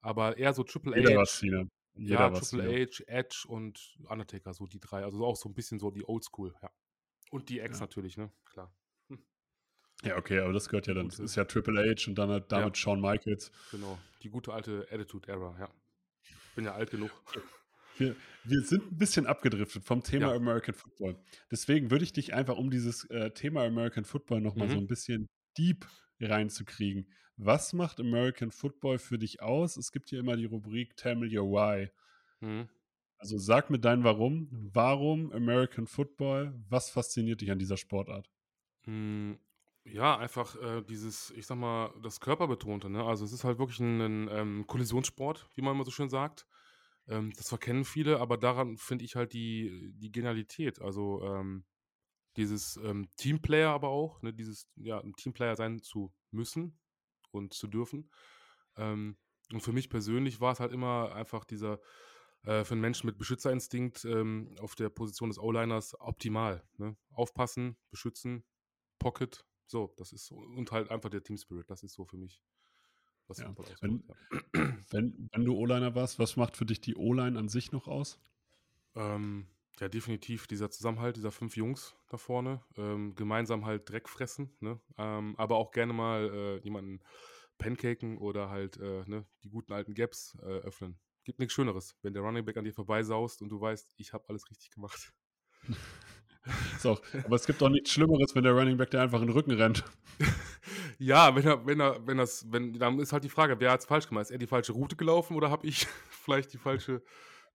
aber 0.06 0.38
eher 0.38 0.54
so 0.54 0.64
Triple 0.64 0.94
Jeder 0.94 1.10
H. 1.16 1.24
Cena. 1.26 1.66
Jeder 1.94 2.24
Ja, 2.24 2.30
war 2.32 2.42
Triple. 2.42 2.76
H, 2.86 3.02
Edge 3.08 3.44
und 3.48 3.98
Undertaker, 4.08 4.54
so 4.54 4.66
die 4.66 4.80
3. 4.80 5.04
Also, 5.04 5.24
auch 5.26 5.36
so 5.36 5.48
'n 5.50 5.54
bisschen 5.54 5.78
so 5.80 5.90
die 5.92 6.06
Oldschool, 6.08 6.54
ja. 6.62 6.70
Und 7.32 7.48
die 7.50 7.60
Ex 7.60 7.80
Ja. 7.80 7.82
natürlich, 7.82 8.16
ne, 8.18 8.32
klar. 8.46 8.74
Hm. 9.10 9.24
Ja, 10.04 10.16
okay, 10.18 10.40
aber 10.40 10.52
das 10.52 10.68
gehört 10.68 10.86
ja 10.86 10.94
dann 10.94 11.08
das 11.08 11.18
Gute 11.18 11.20
ist 11.20 11.36
ja 11.36 11.44
Triple 11.44 11.80
H 11.80 12.08
und 12.08 12.16
dann 12.18 12.28
halt 12.30 12.52
Ja. 12.54 12.68
damit 12.68 12.76
Shawn 12.76 13.00
Michaels. 13.00 13.50
Genau, 13.70 14.02
die 14.22 14.30
gute 14.30 14.52
alte 14.54 14.86
Attitude 14.90 15.28
Era, 15.32 15.58
ja. 15.58 15.74
Bin 16.54 16.64
ja 16.66 16.74
alt 16.74 16.90
genug. 16.90 17.22
Wir 17.98 18.16
wir 18.44 18.62
sind 18.62 18.92
'n 18.92 18.98
bisschen 18.98 19.26
abgedriftet 19.26 19.84
vom 19.84 20.02
Thema 20.02 20.32
Ja. 20.32 20.34
American 20.34 20.74
Football. 20.74 21.18
Deswegen 21.50 21.90
würde 21.90 22.04
ich 22.04 22.12
dich 22.12 22.34
einfach, 22.34 22.56
um 22.56 22.70
dieses, 22.70 23.04
äh, 23.10 23.30
Thema 23.32 23.64
American 23.64 24.04
Football 24.04 24.40
noch 24.42 24.56
mal 24.56 24.68
so 24.68 24.78
Mhm. 24.78 24.80
'n 24.80 24.86
bisschen 24.86 25.28
deep 25.58 25.86
reinzukriegen. 26.20 27.12
Was 27.38 27.74
macht 27.74 28.00
American 28.00 28.50
Football 28.50 28.98
für 28.98 29.18
dich 29.18 29.42
aus? 29.42 29.76
Es 29.76 29.92
gibt 29.92 30.10
ja 30.10 30.18
immer 30.20 30.36
die 30.36 30.46
Rubrik 30.46 30.96
Tell 30.96 31.16
me 31.16 31.26
your 31.30 31.50
why. 31.50 31.90
Mhm. 32.42 32.68
Also, 33.18 33.38
sag 33.38 33.68
mir 33.70 33.78
dein 33.78 34.04
Warum. 34.04 34.48
Warum 34.72 35.30
American 35.32 35.86
Football? 35.86 36.54
Was 36.68 36.90
fasziniert 36.90 37.40
dich 37.42 37.50
an 37.50 37.58
dieser 37.58 37.76
Sportart? 37.76 38.30
Hm, 38.84 39.38
ja, 39.84 40.16
einfach, 40.18 40.56
äh, 40.56 40.82
dieses, 40.82 41.30
ich 41.30 41.46
sage 41.46 41.60
mal, 41.60 41.92
das 42.02 42.20
Körperbetonte, 42.20 42.88
ne? 42.90 43.04
Also, 43.04 43.24
es 43.24 43.32
ist 43.32 43.44
halt 43.44 43.58
wirklich 43.58 43.80
'n 43.80 43.98
'nen, 43.98 44.28
ähm, 44.30 44.66
Kollisionssport, 44.66 45.48
wie 45.54 45.62
man 45.62 45.74
immer 45.74 45.84
so 45.84 45.90
schön 45.90 46.08
sagt. 46.08 46.46
Ähm, 47.08 47.32
das 47.36 47.48
verkennen 47.48 47.84
viele, 47.84 48.18
aber 48.20 48.36
daran 48.38 48.76
finde 48.78 49.04
ich 49.04 49.16
halt 49.16 49.32
die 49.32 49.92
die 49.96 50.12
Genialität. 50.12 50.80
Also, 50.80 51.22
ähm, 51.24 51.64
dieses, 52.36 52.76
ähm, 52.78 53.08
Teamplayer 53.16 53.70
aber 53.72 53.88
auch, 53.90 54.22
ne, 54.22 54.34
dieses, 54.34 54.68
ja, 54.76 55.00
'n 55.00 55.14
Teamplayer 55.16 55.56
sein 55.56 55.80
zu 55.82 56.14
müssen 56.32 56.78
und 57.36 57.54
zu 57.54 57.66
dürfen. 57.68 58.10
Ähm, 58.76 59.18
und 59.52 59.60
für 59.62 59.72
mich 59.72 59.90
persönlich 59.90 60.40
war's 60.40 60.60
halt 60.60 60.72
immer 60.72 61.14
einfach 61.14 61.44
dieser, 61.44 61.80
äh, 62.44 62.64
für 62.64 62.74
'n 62.76 62.80
Menschen 62.80 63.06
mit 63.08 63.18
Beschützerinstinkt, 63.18 64.04
ähm, 64.06 64.56
auf 64.60 64.74
der 64.76 64.90
Position 64.90 65.30
des 65.30 65.38
O-Liners 65.40 65.98
optimal, 66.00 66.64
ne? 66.78 66.96
Aufpassen, 67.12 67.76
beschützen, 67.90 68.44
Pocket, 69.00 69.46
so, 69.68 69.94
das 69.98 70.12
ist 70.12 70.30
und 70.32 70.72
halt 70.72 70.90
einfach 70.90 71.10
der 71.10 71.22
Team 71.24 71.38
Spirit. 71.38 71.70
Das 71.70 71.82
ist 71.84 71.94
so 71.94 72.04
für 72.06 72.16
mich, 72.18 72.42
was 73.28 73.38
Ja. 73.38 73.54
Wenn 73.80 74.04
ja. 74.08 74.16
wenn 74.90 75.28
wenn 75.32 75.44
du 75.44 75.54
O-Liner 75.56 75.94
warst, 75.94 76.18
was 76.18 76.36
macht 76.36 76.56
für 76.56 76.66
dich 76.66 76.80
die 76.80 76.96
O-Line 76.96 77.38
an 77.38 77.48
sich 77.48 77.72
noch 77.72 77.88
aus? 77.88 78.20
Ähm, 78.96 79.48
Ja, 79.78 79.88
definitiv 79.88 80.46
dieser 80.46 80.70
Zusammenhalt 80.70 81.16
dieser 81.16 81.30
fünf 81.30 81.56
Jungs 81.56 81.94
da 82.08 82.16
vorne. 82.16 82.62
Ähm, 82.76 83.14
gemeinsam 83.14 83.66
halt 83.66 83.88
Dreck 83.90 84.08
fressen, 84.08 84.56
ne? 84.60 84.80
Ähm, 84.96 85.34
aber 85.36 85.56
auch 85.56 85.70
gerne 85.70 85.92
mal 85.92 86.30
äh, 86.32 86.58
jemanden 86.64 87.00
pancaken 87.58 88.18
oder 88.18 88.48
halt 88.48 88.78
äh, 88.78 89.04
ne, 89.06 89.26
die 89.42 89.50
guten 89.50 89.72
alten 89.72 89.94
Gaps 89.94 90.36
äh, 90.42 90.60
öffnen. 90.60 90.98
Gibt 91.24 91.40
nichts 91.40 91.54
Schöneres, 91.54 91.96
wenn 92.02 92.14
der 92.14 92.22
Running 92.22 92.44
Back 92.44 92.56
an 92.56 92.64
dir 92.64 92.72
vorbeisaust 92.72 93.42
und 93.42 93.48
du 93.48 93.60
weißt, 93.60 93.94
ich 93.96 94.12
habe 94.12 94.24
alles 94.28 94.48
richtig 94.48 94.70
gemacht. 94.70 95.12
Ist 96.76 96.86
auch, 96.86 97.02
aber 97.24 97.34
es 97.34 97.44
gibt 97.44 97.60
auch 97.60 97.68
nichts 97.68 97.90
Schlimmeres, 97.90 98.34
wenn 98.36 98.44
der 98.44 98.52
Running 98.52 98.76
Back 98.76 98.92
dir 98.92 99.00
einfach 99.00 99.20
in 99.20 99.26
den 99.26 99.34
Rücken 99.34 99.52
rennt. 99.52 99.84
Ja, 100.98 101.34
wenn 101.34 101.44
er, 101.44 101.66
wenn 101.66 101.80
er, 101.80 102.06
wenn 102.06 102.16
das, 102.16 102.50
wenn, 102.50 102.72
dann 102.72 102.98
ist 102.98 103.12
halt 103.12 103.22
die 103.22 103.28
Frage, 103.28 103.60
wer 103.60 103.70
hat 103.72 103.80
es 103.80 103.86
falsch 103.86 104.08
gemacht? 104.08 104.22
Ist 104.22 104.30
er 104.30 104.38
die 104.38 104.46
falsche 104.46 104.72
Route 104.72 104.96
gelaufen 104.96 105.36
oder 105.36 105.50
habe 105.50 105.66
ich 105.66 105.86
vielleicht 106.10 106.52
die 106.52 106.58
falsche 106.58 107.02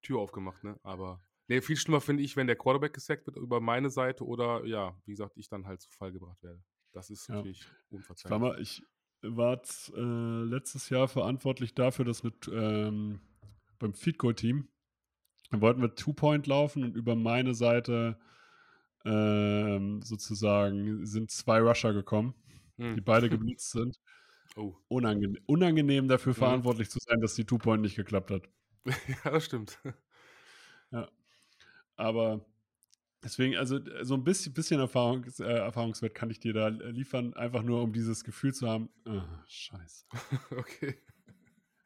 Tür 0.02 0.20
aufgemacht, 0.20 0.64
ne? 0.64 0.80
Aber 0.84 1.22
nee, 1.52 1.62
viel 1.62 1.76
schlimmer 1.76 2.02
finde 2.02 2.24
ich, 2.24 2.36
wenn 2.36 2.48
der 2.48 2.56
Quarterback 2.56 2.94
gesackt 2.94 3.28
wird 3.28 3.38
über 3.38 3.60
meine 3.60 3.90
Seite 3.90 4.26
oder 4.26 4.66
ja, 4.66 4.96
wie 5.06 5.12
gesagt, 5.12 5.38
ich 5.38 5.50
dann 5.50 5.68
halt 5.68 5.82
zu 5.82 5.90
Fall 5.92 6.12
gebracht 6.12 6.42
werde. 6.42 6.64
Das 6.94 7.10
ist 7.10 7.28
Ja. 7.30 7.36
natürlich 7.36 7.68
Ich 8.24 8.30
war, 8.30 8.40
unverzeihlich. 8.40 8.40
mal, 8.40 8.62
ich 8.62 8.84
war 9.22 9.62
äh, 9.96 10.44
letztes 10.44 10.90
Jahr 10.90 11.08
verantwortlich 11.08 11.76
dafür, 11.76 12.06
dass 12.06 12.24
mit 12.24 12.50
ähm, 12.52 13.20
beim 13.80 13.94
Feed 13.94 14.18
Goal 14.18 14.34
Team 14.36 14.68
da 15.52 15.60
wollten 15.60 15.82
wir 15.82 15.94
Two-Point 15.96 16.48
laufen 16.48 16.84
und 16.86 16.96
über 16.96 17.16
meine 17.16 17.54
Seite 17.54 18.18
ähm, 19.06 20.02
sozusagen 20.02 21.06
sind 21.06 21.32
zwei 21.32 21.60
Rusher 21.60 21.94
gekommen, 21.94 22.34
Hm. 22.78 22.96
die 22.96 23.02
beide 23.02 23.30
geblitzt 23.30 23.72
sind. 23.72 24.00
Oh, 24.56 24.76
Unangenehm, 24.90 25.38
unangenehm 25.48 26.08
dafür 26.08 26.34
Mhm. 26.34 26.38
verantwortlich 26.40 26.90
zu 26.90 27.00
sein, 27.02 27.22
dass 27.22 27.36
die 27.36 27.46
Two-Point 27.46 27.82
nicht 27.82 27.96
geklappt 27.96 28.32
hat. 28.32 28.50
ja, 29.26 29.32
das 29.32 29.46
stimmt. 29.46 29.80
Aber 31.96 32.46
deswegen, 33.24 33.56
also 33.56 33.78
äh, 33.78 34.06
so 34.06 34.16
ein 34.16 34.24
bisschen, 34.24 34.54
bisschen 34.54 34.80
Erfahrung, 34.80 35.26
äh, 35.40 35.44
Erfahrungswert 35.44 36.16
kann 36.16 36.30
ich 36.30 36.40
dir 36.40 36.54
da 36.54 36.68
liefern, 36.68 37.34
einfach 37.34 37.64
nur 37.64 37.82
um 37.82 37.94
dieses 37.94 38.24
Gefühl 38.24 38.54
zu 38.54 38.68
haben, 38.68 38.90
ah, 39.06 39.44
scheiße. 39.48 40.06
okay. 40.58 40.98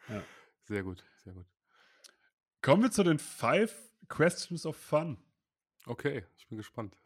Ja. 0.09 0.23
Sehr 0.63 0.83
gut, 0.83 1.03
sehr 1.23 1.33
gut. 1.33 1.45
Kommen 2.61 2.83
wir 2.83 2.91
zu 2.91 3.03
den 3.03 3.19
Five 3.19 3.75
Questions 4.07 4.65
of 4.65 4.75
Fun. 4.75 5.17
Okay, 5.85 6.23
ich 6.37 6.47
bin 6.47 6.57
gespannt. 6.57 6.95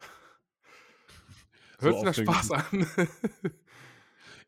So 1.78 1.86
Hört 1.86 2.14
sich 2.14 2.26
nach. 2.26 2.42
Spaß 2.42 2.50
an. 2.50 2.86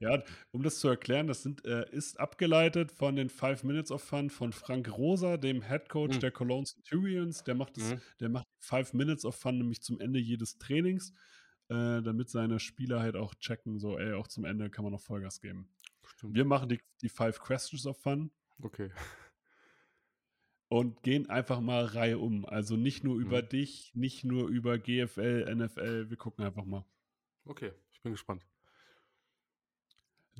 Ja, 0.02 0.20
um 0.50 0.64
das 0.64 0.80
zu 0.80 0.88
erklären, 0.88 1.28
das 1.28 1.44
sind, 1.44 1.64
äh, 1.64 1.88
ist 1.92 2.18
abgeleitet 2.18 2.90
von 2.90 3.14
den 3.14 3.28
Five 3.30 3.62
Minutes 3.62 3.92
of 3.92 4.02
Fun 4.02 4.30
von 4.30 4.52
Frank 4.52 4.90
Rosa, 4.98 5.36
dem 5.36 5.62
Head 5.62 5.88
Coach 5.88 6.16
Mhm. 6.16 6.20
der 6.20 6.32
Cologne 6.32 6.64
Centurions. 6.66 7.44
Der 7.44 7.54
macht, 7.54 7.76
das, 7.76 7.92
Mhm. 7.92 8.00
der 8.18 8.28
macht 8.28 8.48
Five 8.58 8.94
Minutes 8.94 9.24
of 9.24 9.36
Fun 9.36 9.58
nämlich 9.58 9.80
zum 9.80 10.00
Ende 10.00 10.18
jedes 10.18 10.58
Trainings, 10.58 11.12
äh, 11.68 12.02
damit 12.02 12.30
seine 12.30 12.58
Spieler 12.58 12.98
halt 13.00 13.14
auch 13.14 13.32
checken, 13.36 13.78
so, 13.78 13.96
ey, 13.96 14.14
auch 14.14 14.26
zum 14.26 14.44
Ende 14.44 14.70
kann 14.70 14.82
man 14.84 14.90
noch 14.92 15.00
Vollgas 15.00 15.40
geben. 15.40 15.68
Stimmt. 16.04 16.34
Wir 16.34 16.44
machen 16.44 16.68
die, 16.68 16.80
die 17.00 17.08
Five 17.08 17.38
Questions 17.40 17.86
of 17.86 17.96
Fun 18.02 18.32
Okay. 18.60 18.90
und 20.68 21.04
gehen 21.04 21.30
einfach 21.30 21.60
mal 21.60 21.84
Reihe 21.84 22.18
um. 22.18 22.44
Also 22.44 22.76
nicht 22.76 23.04
nur 23.04 23.20
über 23.20 23.40
Mhm. 23.42 23.48
dich, 23.50 23.94
nicht 23.94 24.24
nur 24.24 24.48
über 24.48 24.78
GFL, 24.78 25.46
NFL, 25.54 26.10
wir 26.10 26.16
gucken 26.16 26.44
einfach 26.44 26.64
mal. 26.64 26.84
Okay, 27.44 27.72
ich 27.92 28.02
bin 28.02 28.12
gespannt. 28.12 28.44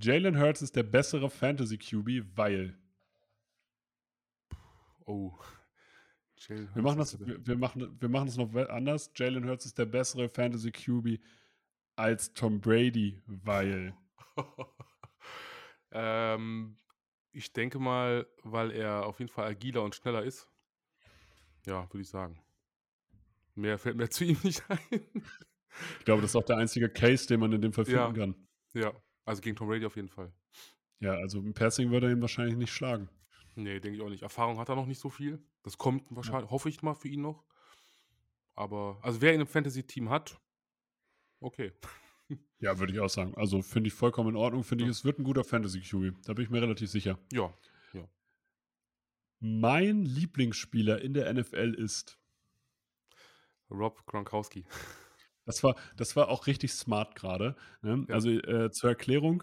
Jalen 0.00 0.38
Hurts 0.38 0.62
ist 0.62 0.74
der 0.76 0.82
bessere 0.84 1.30
Fantasy 1.30 1.78
QB, 1.78 2.36
weil 2.36 2.76
Oh. 5.04 5.32
Wir 6.48 6.82
machen 6.82 6.98
das, 6.98 7.18
wir, 7.24 7.46
wir 7.46 7.56
machen, 7.56 7.96
wir 8.00 8.08
machen 8.08 8.26
das 8.26 8.36
noch 8.36 8.52
anders. 8.68 9.12
Jalen 9.14 9.48
Hurts 9.48 9.64
ist 9.66 9.78
der 9.78 9.86
bessere 9.86 10.28
Fantasy 10.28 10.72
QB 10.72 11.20
als 11.94 12.32
Tom 12.32 12.60
Brady, 12.60 13.20
weil 13.26 13.94
ähm, 15.92 16.76
ich 17.30 17.52
denke 17.52 17.78
mal, 17.78 18.26
weil 18.42 18.72
er 18.72 19.06
auf 19.06 19.20
jeden 19.20 19.30
Fall 19.30 19.46
agiler 19.46 19.82
und 19.82 19.94
schneller 19.94 20.24
ist. 20.24 20.48
Ja, 21.66 21.86
würde 21.92 22.00
ich 22.02 22.08
sagen. 22.08 22.40
Mehr 23.54 23.78
fällt 23.78 23.96
mir 23.96 24.08
zu 24.10 24.24
ihm 24.24 24.38
nicht 24.42 24.68
ein. 24.68 24.78
ich 25.98 26.04
glaube, 26.04 26.22
das 26.22 26.32
ist 26.32 26.36
auch 26.36 26.44
der 26.44 26.56
einzige 26.56 26.88
Case, 26.88 27.26
den 27.28 27.38
man 27.38 27.52
in 27.52 27.62
dem 27.62 27.72
Fall 27.72 27.84
finden 27.84 28.00
Ja. 28.00 28.12
kann. 28.12 28.48
ja, 28.74 28.92
also 29.24 29.40
gegen 29.42 29.56
Tom 29.56 29.68
Brady 29.68 29.84
auf 29.86 29.96
jeden 29.96 30.08
Fall. 30.08 30.32
Ja, 31.00 31.12
also 31.14 31.40
im 31.40 31.54
Passing 31.54 31.90
würde 31.90 32.06
er 32.06 32.12
ihn 32.12 32.20
wahrscheinlich 32.22 32.56
nicht 32.56 32.72
schlagen. 32.72 33.08
Nee, 33.54 33.80
denke 33.80 33.96
ich 33.96 34.02
auch 34.02 34.08
nicht. 34.08 34.22
Erfahrung 34.22 34.58
hat 34.58 34.68
er 34.68 34.76
noch 34.76 34.86
nicht 34.86 35.00
so 35.00 35.10
viel. 35.10 35.42
Das 35.62 35.76
kommt 35.78 36.04
wahrscheinlich, 36.10 36.50
hoffe 36.50 36.68
ich 36.68 36.82
mal 36.82 36.94
für 36.94 37.08
ihn 37.08 37.22
noch. 37.22 37.44
Aber, 38.54 38.98
also 39.02 39.20
wer 39.20 39.34
ihn 39.34 39.40
im 39.40 39.46
Fantasy-Team 39.46 40.10
hat, 40.10 40.40
okay. 41.40 41.72
Ja, 42.60 42.78
würde 42.78 42.92
ich 42.94 43.00
auch 43.00 43.10
sagen. 43.10 43.34
Also 43.34 43.60
finde 43.60 43.88
ich 43.88 43.94
vollkommen 43.94 44.30
in 44.30 44.36
Ordnung. 44.36 44.62
Finde 44.64 44.84
ich, 44.84 44.86
Ja. 44.86 44.92
es 44.92 45.04
wird 45.04 45.18
ein 45.18 45.24
guter 45.24 45.44
Fantasy 45.44 45.80
QB. 45.80 46.22
Da 46.24 46.32
bin 46.32 46.44
ich 46.44 46.50
mir 46.50 46.62
relativ 46.62 46.88
sicher. 46.90 47.18
Ja, 47.30 47.52
Mein 49.40 50.04
Lieblingsspieler 50.04 51.02
in 51.02 51.12
der 51.14 51.32
NFL 51.34 51.74
ist. 51.76 52.18
Rob 53.70 54.06
Gronkowski. 54.06 54.64
Das 55.44 55.62
war, 55.64 55.74
das 55.96 56.14
war 56.16 56.28
auch 56.28 56.46
richtig 56.46 56.72
smart 56.72 57.14
gerade. 57.16 57.56
Ne? 57.82 58.04
Ja. 58.08 58.14
Also 58.14 58.30
äh, 58.30 58.70
zur 58.70 58.90
Erklärung, 58.90 59.42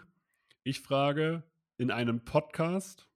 ich 0.63 0.79
frage 0.81 1.43
in 1.77 1.91
einem 1.91 2.23
Podcast, 2.23 3.07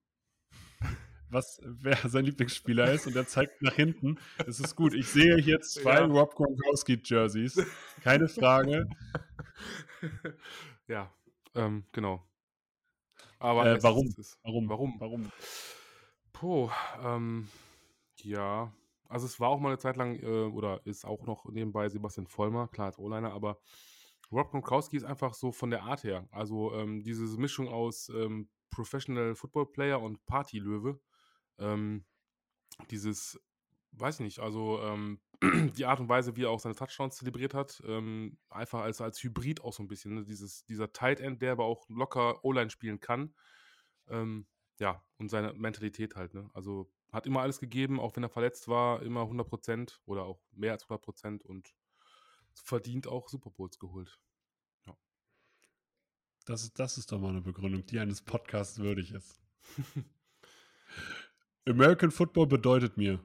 was, 1.29 1.59
wer 1.63 1.95
sein 2.07 2.25
Lieblingsspieler 2.25 2.91
ist 2.91 3.07
und 3.07 3.15
er 3.15 3.25
zeigt 3.27 3.61
nach 3.61 3.73
hinten. 3.73 4.19
Es 4.45 4.59
ist 4.59 4.75
gut. 4.75 4.93
Ich 4.93 5.07
sehe 5.07 5.37
hier 5.37 5.61
zwei 5.61 5.95
Ja. 5.95 6.05
Rob 6.05 6.35
Gronkowski 6.35 7.01
Jerseys. 7.03 7.59
Keine 8.03 8.27
Frage. 8.27 8.87
ja, 10.87 11.11
ähm, 11.55 11.85
genau. 11.91 12.23
Aber 13.39 13.65
Äh, 13.65 13.81
warum? 13.83 14.07
ist- 14.07 14.19
es- 14.19 14.37
Warum? 14.43 14.69
Warum? 14.69 14.99
Warum? 14.99 15.31
Puh, 16.33 16.69
ähm, 17.03 17.47
ja. 18.21 18.71
Also 19.13 19.27
es 19.27 19.39
war 19.39 19.49
auch 19.49 19.59
mal 19.59 19.69
eine 19.69 19.77
Zeit 19.77 19.95
lang, 19.95 20.15
äh, 20.23 20.25
oder 20.25 20.81
ist 20.87 21.05
auch 21.05 21.27
noch 21.27 21.45
nebenbei 21.45 21.87
Sebastian 21.87 22.25
Vollmer, 22.25 22.67
klar 22.67 22.87
als 22.87 22.97
O-Liner, 22.97 23.31
aber 23.31 23.59
Rob 24.31 24.49
Gronkowski 24.49 24.97
ist 24.97 25.03
einfach 25.03 25.35
so 25.35 25.51
von 25.51 25.69
der 25.69 25.83
Art 25.83 26.03
her. 26.03 26.27
Also 26.31 26.73
ähm, 26.73 27.03
diese 27.03 27.23
Mischung 27.37 27.67
aus 27.67 28.09
ähm, 28.09 28.49
Professional 28.71 29.35
Football 29.35 29.67
Player 29.67 30.01
und 30.01 30.25
Partylöwe. 30.25 30.99
Ähm, 31.59 32.05
dieses, 32.89 33.39
weiß 33.91 34.15
ich 34.15 34.21
nicht, 34.21 34.39
also 34.39 34.81
ähm, 34.81 35.21
die 35.77 35.85
Art 35.85 35.99
und 35.99 36.09
Weise, 36.09 36.35
wie 36.35 36.45
er 36.45 36.49
auch 36.49 36.59
seine 36.59 36.73
Touchdowns 36.73 37.17
zelebriert 37.17 37.53
hat, 37.53 37.83
ähm, 37.85 38.39
einfach 38.49 38.81
als, 38.81 38.99
als 38.99 39.21
Hybrid 39.21 39.61
auch 39.61 39.73
so 39.73 39.83
ein 39.83 39.87
bisschen. 39.87 40.15
Ne? 40.15 40.23
Dieses, 40.23 40.65
dieser 40.65 40.91
Tight 40.91 41.19
End, 41.19 41.39
der 41.43 41.51
aber 41.51 41.65
auch 41.65 41.87
locker 41.87 42.43
O-Line 42.43 42.71
spielen 42.71 42.99
kann. 42.99 43.35
Ähm, 44.07 44.47
ja, 44.79 45.03
und 45.17 45.29
seine 45.29 45.53
Mentalität 45.53 46.15
halt, 46.15 46.33
ne? 46.33 46.49
Also 46.55 46.89
hat 47.13 47.27
immer 47.27 47.41
alles 47.41 47.59
gegeben, 47.59 47.99
auch 47.99 48.15
wenn 48.15 48.23
er 48.23 48.29
verletzt 48.29 48.67
war, 48.67 49.01
immer 49.03 49.21
100% 49.21 49.99
oder 50.05 50.23
auch 50.25 50.41
mehr 50.51 50.71
als 50.73 50.85
100% 50.87 51.41
und 51.43 51.73
verdient 52.55 53.07
auch 53.07 53.29
Super 53.29 53.51
Bowls 53.51 53.79
geholt. 53.79 54.19
Das 56.45 56.63
ist, 56.63 56.77
das 56.77 56.97
ist 56.97 57.09
doch 57.11 57.19
mal 57.19 57.29
eine 57.29 57.41
Begründung, 57.41 57.85
die 57.85 57.99
eines 57.99 58.21
Podcasts 58.21 58.79
würdig 58.79 59.11
ist. 59.13 59.39
American 61.65 62.11
Football 62.11 62.47
bedeutet 62.47 62.97
mir. 62.97 63.23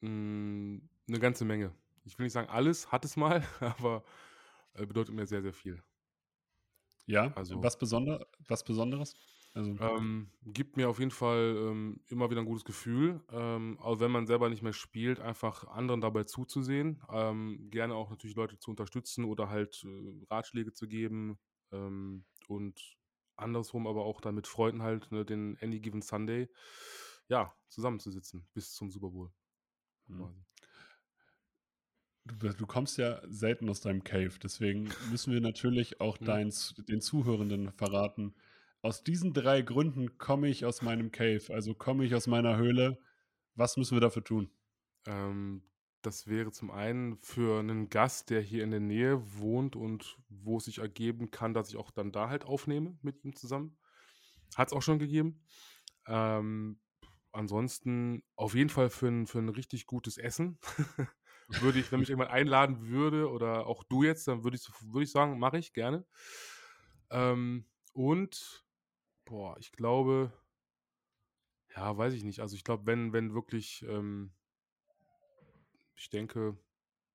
Mm, 0.00 0.78
eine 1.08 1.18
ganze 1.18 1.44
Menge. 1.44 1.74
Ich 2.04 2.18
will 2.18 2.24
nicht 2.24 2.32
sagen 2.32 2.48
alles, 2.48 2.90
hat 2.90 3.04
es 3.04 3.16
mal, 3.16 3.44
aber 3.60 4.02
äh, 4.72 4.86
bedeutet 4.86 5.14
mir 5.14 5.26
sehr, 5.26 5.42
sehr 5.42 5.52
viel. 5.52 5.82
Ja, 7.06 7.32
Also- 7.34 7.62
was, 7.62 7.76
Besonder, 7.78 8.26
was 8.46 8.64
Besonderes? 8.64 9.14
Also, 9.54 9.78
Ähm, 9.78 10.30
gibt 10.44 10.76
mir 10.76 10.90
auf 10.90 10.98
jeden 10.98 11.10
Fall 11.10 11.56
ähm, 11.56 12.00
immer 12.08 12.28
wieder 12.30 12.40
ein 12.42 12.46
gutes 12.46 12.64
Gefühl, 12.64 13.22
ähm, 13.30 13.78
auch 13.80 13.98
wenn 14.00 14.10
man 14.10 14.26
selber 14.26 14.50
nicht 14.50 14.62
mehr 14.62 14.74
spielt, 14.74 15.20
einfach 15.20 15.66
anderen 15.68 16.02
dabei 16.02 16.24
zuzusehen, 16.24 17.02
ähm, 17.10 17.70
gerne 17.70 17.94
auch 17.94 18.10
natürlich 18.10 18.36
Leute 18.36 18.58
zu 18.58 18.70
unterstützen 18.70 19.24
oder 19.24 19.48
halt 19.48 19.82
äh, 19.84 20.24
Ratschläge 20.30 20.72
zu 20.74 20.86
geben 20.86 21.38
ähm, 21.72 22.26
und 22.46 22.98
andersrum 23.36 23.86
aber 23.86 24.04
auch 24.04 24.20
dann 24.20 24.34
mit 24.34 24.46
Freunden 24.46 24.82
halt 24.82 25.10
ne, 25.12 25.24
den 25.24 25.56
Any 25.62 25.80
Given 25.80 26.02
Sunday 26.02 26.50
ja, 27.28 27.54
zusammenzusitzen 27.68 28.46
bis 28.52 28.74
zum 28.74 28.90
Super 28.90 29.08
Bowl. 29.10 29.32
hm. 30.08 30.16
quasi. 30.16 30.40
du, 32.24 32.48
du 32.52 32.66
kommst 32.66 32.98
ja 32.98 33.20
selten 33.28 33.68
aus 33.68 33.80
deinem 33.80 34.04
Cave, 34.04 34.32
deswegen 34.42 34.96
müssen 35.10 35.32
wir 35.32 35.40
natürlich 35.40 36.00
auch 36.00 36.18
Hm. 36.20 36.24
dein, 36.24 36.52
den 36.88 37.00
Zuhörenden 37.00 37.72
verraten. 37.72 38.34
Aus 38.82 39.02
diesen 39.02 39.32
drei 39.34 39.62
Gründen 39.62 40.18
komme 40.18 40.48
ich 40.48 40.64
aus 40.64 40.82
meinem 40.82 41.10
Cave, 41.10 41.42
also 41.50 41.74
komme 41.74 42.04
ich 42.04 42.14
aus 42.14 42.26
meiner 42.26 42.56
Höhle. 42.56 42.98
Was 43.54 43.76
müssen 43.76 43.96
wir 43.96 44.00
dafür 44.00 44.24
tun? 44.24 44.50
Ähm, 45.06 45.62
das 46.02 46.26
wäre 46.26 46.50
zum 46.50 46.70
einen 46.70 47.18
für 47.18 47.58
einen 47.58 47.90
Gast, 47.90 48.30
der 48.30 48.40
hier 48.40 48.64
in 48.64 48.70
der 48.70 48.80
Nähe 48.80 49.20
wohnt 49.38 49.76
und 49.76 50.16
wo 50.28 50.56
es 50.56 50.64
sich 50.64 50.78
ergeben 50.78 51.30
kann, 51.30 51.52
dass 51.52 51.68
ich 51.68 51.76
auch 51.76 51.90
dann 51.90 52.10
da 52.10 52.30
halt 52.30 52.44
aufnehme 52.44 52.98
mit 53.02 53.22
ihm 53.22 53.36
zusammen. 53.36 53.76
Hat 54.56 54.68
es 54.68 54.72
auch 54.72 54.82
schon 54.82 54.98
gegeben. 54.98 55.44
Ähm, 56.06 56.80
ansonsten 57.32 58.22
auf 58.36 58.54
jeden 58.54 58.70
Fall 58.70 58.88
für 58.88 59.08
ein, 59.08 59.26
für 59.26 59.38
ein 59.38 59.50
richtig 59.50 59.86
gutes 59.86 60.16
Essen. 60.16 60.58
würde 61.60 61.80
ich, 61.80 61.90
wenn 61.90 62.00
mich 62.00 62.08
jemand 62.08 62.30
einladen 62.30 62.88
würde 62.88 63.28
oder 63.28 63.66
auch 63.66 63.84
du 63.84 64.04
jetzt, 64.04 64.28
dann 64.28 64.44
würde 64.44 64.56
ich, 64.56 64.68
würde 64.92 65.04
ich 65.04 65.10
sagen, 65.10 65.38
mache 65.38 65.58
ich 65.58 65.72
gerne. 65.72 66.06
Ähm, 67.10 67.66
und, 67.92 68.64
boah, 69.30 69.56
ich 69.58 69.70
glaube, 69.72 70.32
ja, 71.76 71.96
weiß 71.96 72.12
ich 72.14 72.24
nicht. 72.24 72.40
Also 72.40 72.56
ich 72.56 72.64
glaube, 72.64 72.86
wenn, 72.86 73.12
wenn 73.12 73.32
wirklich, 73.32 73.82
ähm, 73.88 74.32
ich 75.94 76.10
denke, 76.10 76.58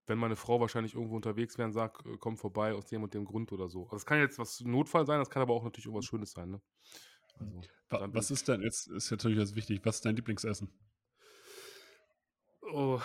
wenn 0.06 0.18
meine 0.18 0.36
Frau 0.36 0.60
wahrscheinlich 0.60 0.94
irgendwo 0.94 1.16
unterwegs 1.16 1.58
wäre 1.58 1.66
und 1.66 1.74
sagt, 1.74 2.06
äh, 2.06 2.16
komm 2.18 2.38
vorbei 2.38 2.72
aus 2.72 2.86
dem 2.86 3.02
und 3.02 3.12
dem 3.12 3.26
Grund 3.26 3.52
oder 3.52 3.68
so. 3.68 3.84
Also 3.84 3.96
das 3.96 4.06
kann 4.06 4.18
jetzt 4.18 4.38
was 4.38 4.60
Notfall 4.60 5.06
sein, 5.06 5.18
das 5.18 5.30
kann 5.30 5.42
aber 5.42 5.52
auch 5.54 5.64
natürlich 5.64 5.86
irgendwas 5.86 6.06
Schönes 6.06 6.32
sein, 6.32 6.50
ne? 6.50 6.62
Also, 7.38 7.66
Wa 7.90 8.08
was 8.12 8.30
ist 8.30 8.48
denn, 8.48 8.62
jetzt 8.62 8.88
ist 8.88 9.10
natürlich 9.10 9.38
jetzt 9.38 9.54
wichtig, 9.54 9.80
was 9.84 9.96
ist 9.96 10.04
dein 10.06 10.16
Lieblingsessen? 10.16 10.70
Oh, 12.62 13.00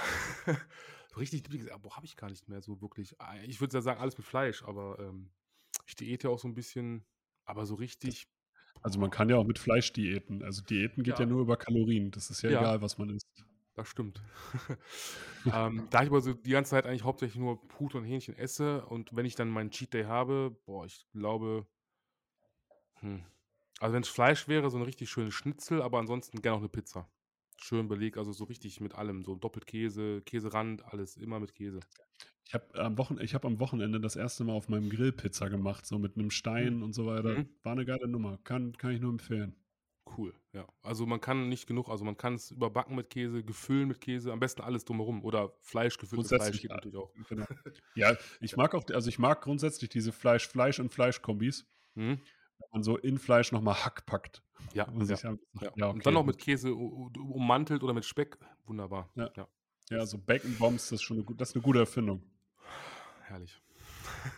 richtig 1.18 1.44
Lieblingsessen, 1.44 1.82
boah, 1.82 1.98
habe 1.98 2.06
ich 2.06 2.16
gar 2.16 2.30
nicht 2.30 2.48
mehr 2.48 2.62
so 2.62 2.82
wirklich. 2.82 3.20
Ah, 3.20 3.36
ich 3.44 3.60
würde 3.60 3.76
ja 3.76 3.82
sagen, 3.82 4.00
alles 4.00 4.18
mit 4.18 4.26
Fleisch, 4.26 4.64
aber 4.64 5.00
ähm, 5.00 5.32
ich 5.86 5.96
diete 5.96 6.30
auch 6.30 6.40
so 6.40 6.48
ein 6.48 6.54
bisschen, 6.54 7.06
aber 7.44 7.66
so 7.66 7.76
richtig. 7.76 8.30
Also 8.82 9.00
man 9.00 9.12
kann 9.12 9.30
ja 9.30 9.38
auch 9.38 9.46
mit 9.46 9.60
Fleisch 9.60 9.94
diäten. 9.94 10.44
Also 10.44 10.62
Diäten 10.64 11.04
geht 11.04 11.16
ja, 11.16 11.22
ja 11.22 11.26
nur 11.26 11.42
über 11.42 11.58
Kalorien. 11.58 12.12
Das 12.12 12.30
ist 12.30 12.42
ja, 12.42 12.50
ja. 12.50 12.60
egal, 12.60 12.82
was 12.82 12.98
man 12.98 13.10
isst. 13.10 13.28
Das 13.76 13.88
stimmt. 13.88 14.22
ähm, 15.54 15.88
da 15.90 16.04
ich 16.04 16.10
aber 16.10 16.22
so 16.22 16.34
die 16.34 16.50
ganze 16.52 16.72
Zeit 16.72 16.86
eigentlich 16.86 17.04
hauptsächlich 17.04 17.40
nur 17.40 17.66
Pute 17.68 17.98
und 17.98 18.04
Hähnchen 18.04 18.36
esse 18.36 18.86
und 18.86 19.16
wenn 19.16 19.26
ich 19.26 19.36
dann 19.36 19.50
meinen 19.50 19.72
Cheat 19.72 19.94
Day 19.94 20.04
habe, 20.04 20.58
boah, 20.66 20.86
ich 20.86 21.08
glaube, 21.14 21.66
hm. 22.96 23.24
also 23.80 23.94
wenn 23.94 24.04
es 24.04 24.10
Fleisch 24.10 24.48
wäre, 24.48 24.70
so 24.70 24.78
eine 24.78 24.86
richtig 24.88 25.10
schöne 25.10 25.32
Schnitzel, 25.32 25.82
aber 25.82 26.00
ansonsten 26.00 26.42
gerne 26.42 26.58
auch 26.58 26.62
eine 26.62 26.70
Pizza. 26.70 27.10
Schön 27.64 27.88
belegt, 27.88 28.18
also 28.18 28.32
so 28.32 28.46
richtig 28.46 28.82
mit 28.82 28.96
allem, 28.96 29.24
so 29.24 29.36
doppelt 29.36 29.68
Käse, 29.68 30.22
Käserand, 30.26 30.84
alles 30.86 31.18
immer 31.18 31.40
mit 31.40 31.54
Käse. 31.54 31.80
Ich 32.46 32.54
habe 32.54 32.80
am, 32.80 32.98
Wochen 32.98 33.18
hab 33.18 33.46
am 33.46 33.60
Wochenende 33.60 34.00
das 34.00 34.16
erste 34.16 34.44
Mal 34.44 34.54
auf 34.54 34.68
meinem 34.68 34.90
Grill 34.90 35.12
Pizza 35.12 35.50
gemacht, 35.50 35.86
so 35.86 36.00
mit 36.00 36.18
einem 36.18 36.32
Stein 36.32 36.78
mhm. 36.78 36.84
und 36.84 36.94
so 36.94 37.06
weiter. 37.06 37.38
Mhm. 37.38 37.50
War 37.64 37.74
eine 37.74 37.86
geile 37.86 38.08
Nummer, 38.08 38.40
kann, 38.44 38.76
kann 38.78 38.92
ich 38.92 39.00
nur 39.00 39.12
empfehlen. 39.12 39.56
Cool, 40.18 40.34
ja. 40.52 40.68
Also 40.82 41.06
man 41.06 41.22
kann 41.22 41.48
nicht 41.48 41.68
genug, 41.68 41.88
also 41.88 42.04
man 42.04 42.18
kann 42.18 42.34
es 42.34 42.52
überbacken 42.52 42.96
mit 42.96 43.10
Käse, 43.10 43.44
gefüllen 43.44 43.88
mit 43.88 44.02
Käse, 44.02 44.32
am 44.32 44.40
besten 44.40 44.62
alles 44.62 44.84
drumherum 44.84 45.24
oder 45.24 45.54
Fleisch 45.62 45.98
gefüllt 45.98 46.24
mit 46.24 46.28
Fleisch 46.28 46.62
geht 46.62 46.72
natürlich 46.72 46.98
auch. 46.98 47.14
Genau. 47.30 47.46
Ja, 47.96 48.16
ich 48.40 48.58
mag 48.58 48.74
auch, 48.74 48.84
also 48.92 49.10
ich 49.10 49.20
mag 49.20 49.42
grundsätzlich 49.42 49.90
diese 49.90 50.12
Fleisch, 50.12 50.48
Fleisch 50.48 50.80
und 50.80 50.92
Fleisch-Kombis. 50.92 51.68
Mhm. 51.96 52.20
Man 52.72 52.84
so 52.84 52.98
in 52.98 53.18
Fleisch 53.18 53.52
nochmal 53.52 53.76
Hack 53.76 54.06
packt. 54.06 54.42
Ja, 54.74 54.88
ja. 55.00 55.16
Sagen, 55.16 55.40
ja. 55.60 55.72
ja 55.76 55.88
okay. 55.88 55.96
Und 55.98 56.06
dann 56.06 56.14
noch 56.14 56.26
mit 56.26 56.38
Käse 56.38 56.74
ummantelt 56.74 57.84
oder 57.84 57.94
mit 57.94 58.06
Speck, 58.06 58.38
wunderbar. 58.66 59.10
Ja, 59.16 59.30
ja. 59.36 59.48
ja 59.90 60.06
so 60.06 60.18
Bacon 60.18 60.56
Bombs, 60.58 60.90
das 60.90 60.94
ist 60.94 61.04
schon 61.04 61.18
eine, 61.18 61.36
das 61.36 61.50
ist 61.50 61.56
eine 61.56 61.64
gute 61.64 61.80
Erfindung. 61.80 62.24
Herrlich. 63.24 63.62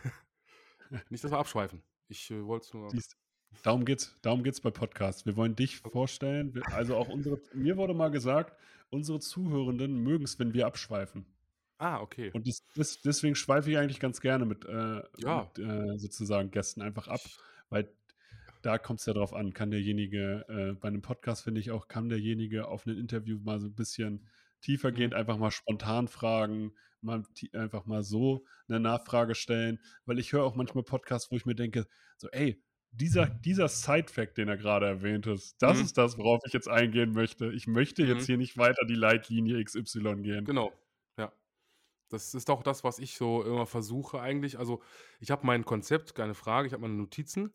nicht, 1.10 1.22
dass 1.22 1.30
wir 1.30 1.38
abschweifen. 1.38 1.82
Ich 2.08 2.30
äh, 2.30 2.44
wollte 2.44 2.66
es 2.66 2.74
nur. 2.74 2.90
Siehst, 2.90 3.16
Darum 3.62 3.84
geht's, 3.84 4.16
darum 4.22 4.42
geht's 4.42 4.60
bei 4.60 4.70
Podcasts. 4.70 5.24
Wir 5.26 5.36
wollen 5.36 5.54
dich 5.56 5.78
vorstellen. 5.78 6.60
Also 6.72 6.96
auch 6.96 7.08
unsere, 7.08 7.40
mir 7.54 7.76
wurde 7.76 7.94
mal 7.94 8.10
gesagt, 8.10 8.58
unsere 8.90 9.20
Zuhörenden 9.20 10.02
mögen 10.02 10.24
es, 10.24 10.38
wenn 10.38 10.54
wir 10.54 10.66
abschweifen. 10.66 11.24
Ah, 11.78 12.00
okay. 12.00 12.30
Und 12.32 12.46
das, 12.46 12.62
das, 12.74 13.00
deswegen 13.02 13.34
schweife 13.34 13.70
ich 13.70 13.78
eigentlich 13.78 14.00
ganz 14.00 14.20
gerne 14.20 14.44
mit, 14.44 14.64
äh, 14.64 15.02
ja. 15.18 15.50
mit 15.56 15.66
äh, 15.66 15.98
sozusagen 15.98 16.50
Gästen 16.50 16.82
einfach 16.82 17.08
ab, 17.08 17.20
weil 17.68 17.88
da 18.64 18.78
kommt 18.78 19.00
es 19.00 19.06
ja 19.06 19.12
drauf 19.12 19.34
an, 19.34 19.52
kann 19.52 19.70
derjenige, 19.70 20.44
äh, 20.48 20.72
bei 20.74 20.88
einem 20.88 21.02
Podcast 21.02 21.44
finde 21.44 21.60
ich 21.60 21.70
auch, 21.70 21.86
kann 21.86 22.08
derjenige 22.08 22.68
auf 22.68 22.86
ein 22.86 22.96
Interview 22.96 23.38
mal 23.42 23.58
so 23.60 23.66
ein 23.66 23.74
bisschen 23.74 24.26
tiefergehend 24.62 25.12
mhm. 25.12 25.18
einfach 25.20 25.36
mal 25.36 25.50
spontan 25.50 26.08
fragen, 26.08 26.72
mal 27.02 27.22
einfach 27.52 27.84
mal 27.84 28.02
so 28.02 28.44
eine 28.66 28.80
Nachfrage 28.80 29.34
stellen, 29.34 29.78
weil 30.06 30.18
ich 30.18 30.32
höre 30.32 30.44
auch 30.44 30.54
manchmal 30.54 30.84
Podcasts, 30.84 31.30
wo 31.30 31.36
ich 31.36 31.44
mir 31.44 31.54
denke, 31.54 31.86
so, 32.16 32.28
ey, 32.30 32.62
dieser, 32.90 33.26
dieser 33.26 33.68
Side-Fact, 33.68 34.38
den 34.38 34.48
er 34.48 34.56
gerade 34.56 34.86
erwähnt 34.86 35.26
hat, 35.26 35.40
das 35.58 35.78
mhm. 35.78 35.84
ist 35.84 35.98
das, 35.98 36.16
worauf 36.16 36.40
ich 36.46 36.52
jetzt 36.52 36.68
eingehen 36.68 37.12
möchte. 37.12 37.52
Ich 37.52 37.66
möchte 37.66 38.02
mhm. 38.02 38.08
jetzt 38.08 38.26
hier 38.26 38.38
nicht 38.38 38.56
weiter 38.56 38.86
die 38.86 38.94
Leitlinie 38.94 39.62
XY 39.62 40.22
gehen. 40.22 40.44
Genau, 40.44 40.72
ja. 41.18 41.32
Das 42.08 42.32
ist 42.32 42.48
auch 42.48 42.62
das, 42.62 42.84
was 42.84 42.98
ich 42.98 43.16
so 43.16 43.42
immer 43.42 43.66
versuche 43.66 44.20
eigentlich. 44.20 44.58
Also 44.58 44.80
ich 45.20 45.30
habe 45.30 45.44
mein 45.46 45.64
Konzept, 45.64 46.14
keine 46.14 46.34
Frage, 46.34 46.68
ich 46.68 46.72
habe 46.72 46.82
meine 46.82 46.94
Notizen. 46.94 47.52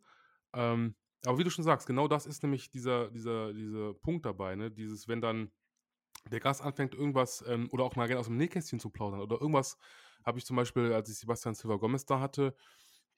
Ähm, 0.53 0.95
aber 1.25 1.37
wie 1.37 1.43
du 1.43 1.49
schon 1.49 1.63
sagst, 1.63 1.87
genau 1.87 2.07
das 2.07 2.25
ist 2.25 2.43
nämlich 2.43 2.69
dieser, 2.69 3.09
dieser, 3.11 3.53
dieser 3.53 3.93
Punkt 3.93 4.25
dabei, 4.25 4.55
ne? 4.55 4.71
Dieses, 4.71 5.07
wenn 5.07 5.21
dann 5.21 5.51
der 6.31 6.39
Gast 6.39 6.61
anfängt, 6.61 6.93
irgendwas 6.93 7.43
ähm, 7.47 7.69
oder 7.71 7.83
auch 7.83 7.95
mal 7.95 8.07
gerne 8.07 8.19
aus 8.19 8.27
dem 8.27 8.37
Nähkästchen 8.37 8.79
zu 8.79 8.89
plaudern 8.89 9.21
oder 9.21 9.39
irgendwas, 9.39 9.77
habe 10.25 10.37
ich 10.37 10.45
zum 10.45 10.55
Beispiel, 10.55 10.93
als 10.93 11.09
ich 11.09 11.17
Sebastian 11.17 11.55
Silva 11.55 11.75
Gomez 11.75 12.05
da 12.05 12.19
hatte, 12.19 12.55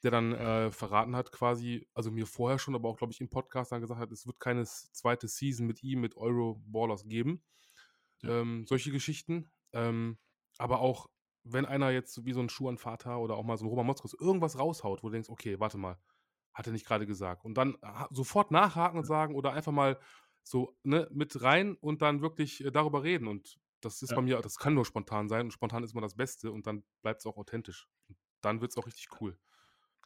der 0.04 0.12
dann 0.12 0.34
äh, 0.34 0.72
verraten 0.72 1.16
hat, 1.16 1.32
quasi, 1.32 1.88
also 1.94 2.12
mir 2.12 2.26
vorher 2.26 2.58
schon, 2.58 2.76
aber 2.76 2.90
auch, 2.90 2.98
glaube 2.98 3.14
ich, 3.14 3.22
im 3.22 3.30
Podcast 3.30 3.72
dann 3.72 3.82
gesagt 3.82 4.00
hat, 4.00 4.12
es 4.12 4.26
wird 4.26 4.40
keine 4.40 4.66
zweite 4.66 5.28
Season 5.28 5.68
mit 5.68 5.84
ihm, 5.84 6.02
mit 6.02 6.18
Euro-Ballers 6.18 7.06
geben. 7.06 7.44
Ja. 8.22 8.42
Ähm, 8.42 8.66
solche 8.68 8.92
Geschichten. 8.92 9.52
Ähm, 9.74 10.18
aber 10.58 10.80
auch, 10.80 11.08
wenn 11.44 11.66
einer 11.66 11.92
jetzt 11.92 12.26
wie 12.26 12.34
so 12.34 12.40
ein 12.40 12.50
Schuh 12.50 12.70
an 12.70 12.78
Vater 12.78 13.20
oder 13.20 13.36
auch 13.36 13.44
mal 13.44 13.58
so 13.58 13.66
ein 13.66 13.70
Roman 13.70 13.86
Motzkos 13.86 14.16
irgendwas 14.20 14.58
raushaut, 14.58 15.04
wo 15.04 15.10
du 15.10 15.14
denkst, 15.14 15.30
okay, 15.30 15.60
warte 15.60 15.78
mal, 15.78 16.00
hat 16.54 16.68
er 16.68 16.74
nicht 16.74 16.86
gerade 16.86 17.06
gesagt. 17.06 17.46
Und 17.46 17.56
dann 17.56 17.78
sofort 18.10 18.52
nachhaken 18.52 19.00
und 19.00 19.06
sagen 19.06 19.36
oder 19.36 19.54
einfach 19.54 19.72
mal 19.72 20.00
so 20.44 20.76
ne, 20.84 21.08
mit 21.12 21.42
rein 21.42 21.76
und 21.76 22.02
dann 22.02 22.22
wirklich 22.22 22.64
äh, 22.64 22.72
darüber 22.72 23.04
reden. 23.04 23.28
Und 23.28 23.60
das 23.82 24.02
ist 24.02 24.12
ja. 24.12 24.16
bei 24.16 24.22
mir, 24.22 24.40
das 24.42 24.58
kann 24.58 24.74
nur 24.74 24.86
spontan 24.86 25.30
sein 25.30 25.46
und 25.46 25.52
spontan 25.52 25.84
ist 25.84 25.94
immer 25.94 26.02
das 26.02 26.16
Beste 26.16 26.52
und 26.52 26.68
dann 26.68 26.84
bleibt 27.02 27.20
es 27.22 27.26
auch 27.26 27.38
authentisch. 27.38 27.88
Und 28.08 28.18
dann 28.42 28.62
wird 28.62 28.72
es 28.72 28.78
auch 28.78 28.86
richtig 28.86 29.08
cool. 29.22 29.38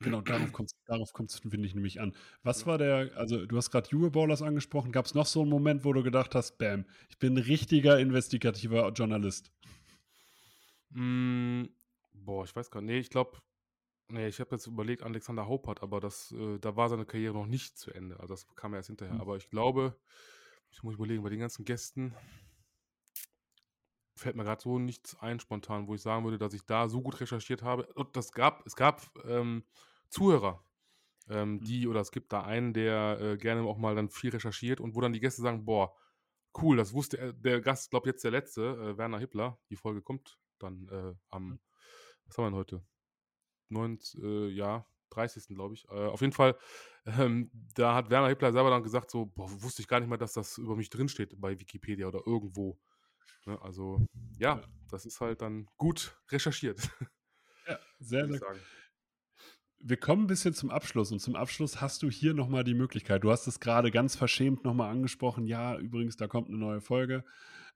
Genau, 0.01 0.19
darauf 0.21 0.51
kommt 0.51 0.69
es, 0.71 0.77
darauf 0.85 1.13
kommt's, 1.13 1.39
finde 1.39 1.65
ich, 1.65 1.73
nämlich 1.73 2.01
an. 2.01 2.13
Was 2.43 2.65
war 2.65 2.77
der, 2.77 3.11
also 3.15 3.45
du 3.45 3.55
hast 3.55 3.71
gerade 3.71 3.89
Juve 3.89 4.11
Ballers 4.11 4.41
angesprochen, 4.41 4.91
gab 4.91 5.05
es 5.05 5.13
noch 5.13 5.25
so 5.25 5.41
einen 5.41 5.49
Moment, 5.49 5.85
wo 5.85 5.93
du 5.93 6.03
gedacht 6.03 6.35
hast, 6.35 6.57
bam, 6.57 6.85
ich 7.09 7.17
bin 7.17 7.35
ein 7.35 7.43
richtiger 7.43 7.97
investigativer 7.97 8.89
Journalist? 8.91 9.51
Mm, 10.89 11.63
boah, 12.13 12.43
ich 12.43 12.53
weiß 12.53 12.71
gar 12.71 12.81
nicht. 12.81 12.91
Nee, 12.91 12.99
ich 12.99 13.09
glaube, 13.09 13.37
nee, 14.09 14.27
ich 14.27 14.39
habe 14.39 14.55
jetzt 14.55 14.67
überlegt, 14.67 15.03
Alexander 15.03 15.47
Haupert, 15.47 15.81
aber 15.81 15.99
das, 15.99 16.31
äh, 16.31 16.59
da 16.59 16.75
war 16.75 16.89
seine 16.89 17.05
Karriere 17.05 17.33
noch 17.33 17.45
nicht 17.45 17.77
zu 17.77 17.91
Ende. 17.91 18.19
Also 18.19 18.33
das 18.33 18.47
kam 18.55 18.73
erst 18.73 18.87
hinterher. 18.87 19.15
Mhm. 19.15 19.21
Aber 19.21 19.37
ich 19.37 19.49
glaube, 19.49 19.95
ich 20.71 20.83
muss 20.83 20.95
überlegen, 20.95 21.23
bei 21.23 21.29
den 21.29 21.39
ganzen 21.39 21.65
Gästen 21.65 22.15
fällt 24.15 24.35
mir 24.35 24.43
gerade 24.43 24.61
so 24.61 24.79
nichts 24.79 25.17
ein 25.19 25.39
spontan, 25.39 25.87
wo 25.87 25.95
ich 25.95 26.01
sagen 26.01 26.23
würde, 26.23 26.37
dass 26.37 26.53
ich 26.53 26.65
da 26.65 26.87
so 26.87 27.01
gut 27.01 27.19
recherchiert 27.19 27.63
habe. 27.63 27.85
Und 27.93 28.15
das 28.15 28.31
gab, 28.31 28.65
es 28.65 28.75
gab 28.75 29.01
ähm, 29.25 29.63
Zuhörer, 30.09 30.63
ähm, 31.29 31.53
mhm. 31.53 31.63
die, 31.63 31.87
oder 31.87 32.01
es 32.01 32.11
gibt 32.11 32.31
da 32.31 32.43
einen, 32.43 32.73
der 32.73 33.19
äh, 33.19 33.37
gerne 33.37 33.61
auch 33.63 33.77
mal 33.77 33.95
dann 33.95 34.09
viel 34.09 34.29
recherchiert 34.29 34.79
und 34.79 34.95
wo 34.95 35.01
dann 35.01 35.13
die 35.13 35.19
Gäste 35.19 35.41
sagen, 35.41 35.65
boah, 35.65 35.95
cool, 36.61 36.77
das 36.77 36.93
wusste 36.93 37.17
er, 37.17 37.33
der 37.33 37.61
Gast, 37.61 37.89
glaube 37.89 38.09
jetzt 38.09 38.23
der 38.23 38.31
letzte, 38.31 38.61
äh, 38.61 38.97
Werner 38.97 39.19
Hippler, 39.19 39.59
die 39.69 39.75
Folge 39.75 40.01
kommt 40.01 40.39
dann 40.59 40.87
äh, 40.89 41.13
am, 41.29 41.49
mhm. 41.49 41.59
was 42.25 42.37
haben 42.37 42.45
wir 42.45 42.49
denn 42.51 42.57
heute? 42.57 42.85
9, 43.69 43.99
äh, 44.21 44.47
ja, 44.47 44.85
30. 45.11 45.47
glaube 45.55 45.73
ich. 45.75 45.85
Äh, 45.89 46.05
auf 46.07 46.21
jeden 46.21 46.33
Fall, 46.33 46.57
ähm, 47.05 47.51
da 47.75 47.95
hat 47.95 48.09
Werner 48.09 48.29
Hippler 48.29 48.51
selber 48.51 48.69
dann 48.69 48.83
gesagt, 48.83 49.11
so, 49.11 49.25
boah, 49.25 49.49
wusste 49.61 49.81
ich 49.81 49.87
gar 49.87 49.99
nicht 49.99 50.09
mehr, 50.09 50.17
dass 50.17 50.33
das 50.33 50.57
über 50.57 50.75
mich 50.75 50.89
drinsteht 50.89 51.39
bei 51.39 51.59
Wikipedia 51.59 52.07
oder 52.07 52.21
irgendwo. 52.25 52.79
Ne? 53.45 53.61
Also, 53.61 54.05
ja, 54.37 54.61
das 54.89 55.05
ist 55.05 55.21
halt 55.21 55.41
dann 55.41 55.67
gut 55.77 56.19
recherchiert. 56.31 56.89
Ja, 57.67 57.79
sehr, 57.99 58.27
sehr. 58.27 58.39
Sagen. 58.39 58.59
Wir 59.79 59.97
kommen 59.97 60.23
ein 60.23 60.27
bisschen 60.27 60.53
zum 60.53 60.71
Abschluss 60.71 61.11
und 61.11 61.19
zum 61.19 61.35
Abschluss 61.35 61.79
hast 61.79 62.01
du 62.01 62.09
hier 62.09 62.33
nochmal 62.33 62.63
die 62.63 62.73
Möglichkeit. 62.73 63.23
Du 63.23 63.31
hast 63.31 63.45
es 63.45 63.59
gerade 63.59 63.91
ganz 63.91 64.15
verschämt 64.15 64.63
nochmal 64.63 64.89
angesprochen. 64.89 65.45
Ja, 65.45 65.77
übrigens, 65.77 66.17
da 66.17 66.27
kommt 66.27 66.47
eine 66.49 66.57
neue 66.57 66.81
Folge. 66.81 67.23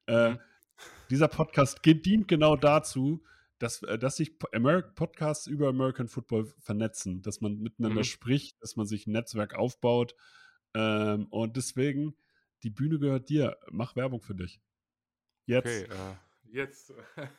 Äh, 0.08 0.32
mhm. 0.32 0.40
dieser 1.12 1.28
Podcast 1.28 1.82
dient 1.86 2.28
genau 2.28 2.56
dazu, 2.56 3.24
dass, 3.60 3.84
äh, 3.84 4.00
dass 4.00 4.16
sich 4.16 4.40
Podcasts 4.40 5.48
über 5.48 5.68
American 5.68 6.08
Football 6.08 6.46
vernetzen, 6.60 7.22
dass 7.22 7.42
man 7.42 7.60
miteinander 7.60 8.02
mhm. 8.02 8.06
spricht, 8.06 8.62
dass 8.62 8.76
man 8.76 8.88
sich 8.88 9.06
ein 9.06 9.12
Netzwerk 9.12 9.54
aufbaut. 9.54 10.16
Ähm, 10.74 11.28
und 11.30 11.58
deswegen, 11.58 12.16
die 12.64 12.70
Bühne 12.70 13.00
gehört 13.00 13.30
dir. 13.30 13.58
Mach 13.70 13.96
Werbung 13.96 14.22
für 14.22 14.36
dich. 14.36 14.62
Jetzt. 15.46 15.66
Okay, 15.66 15.94
äh, 15.94 16.56
jetzt. 16.56 16.94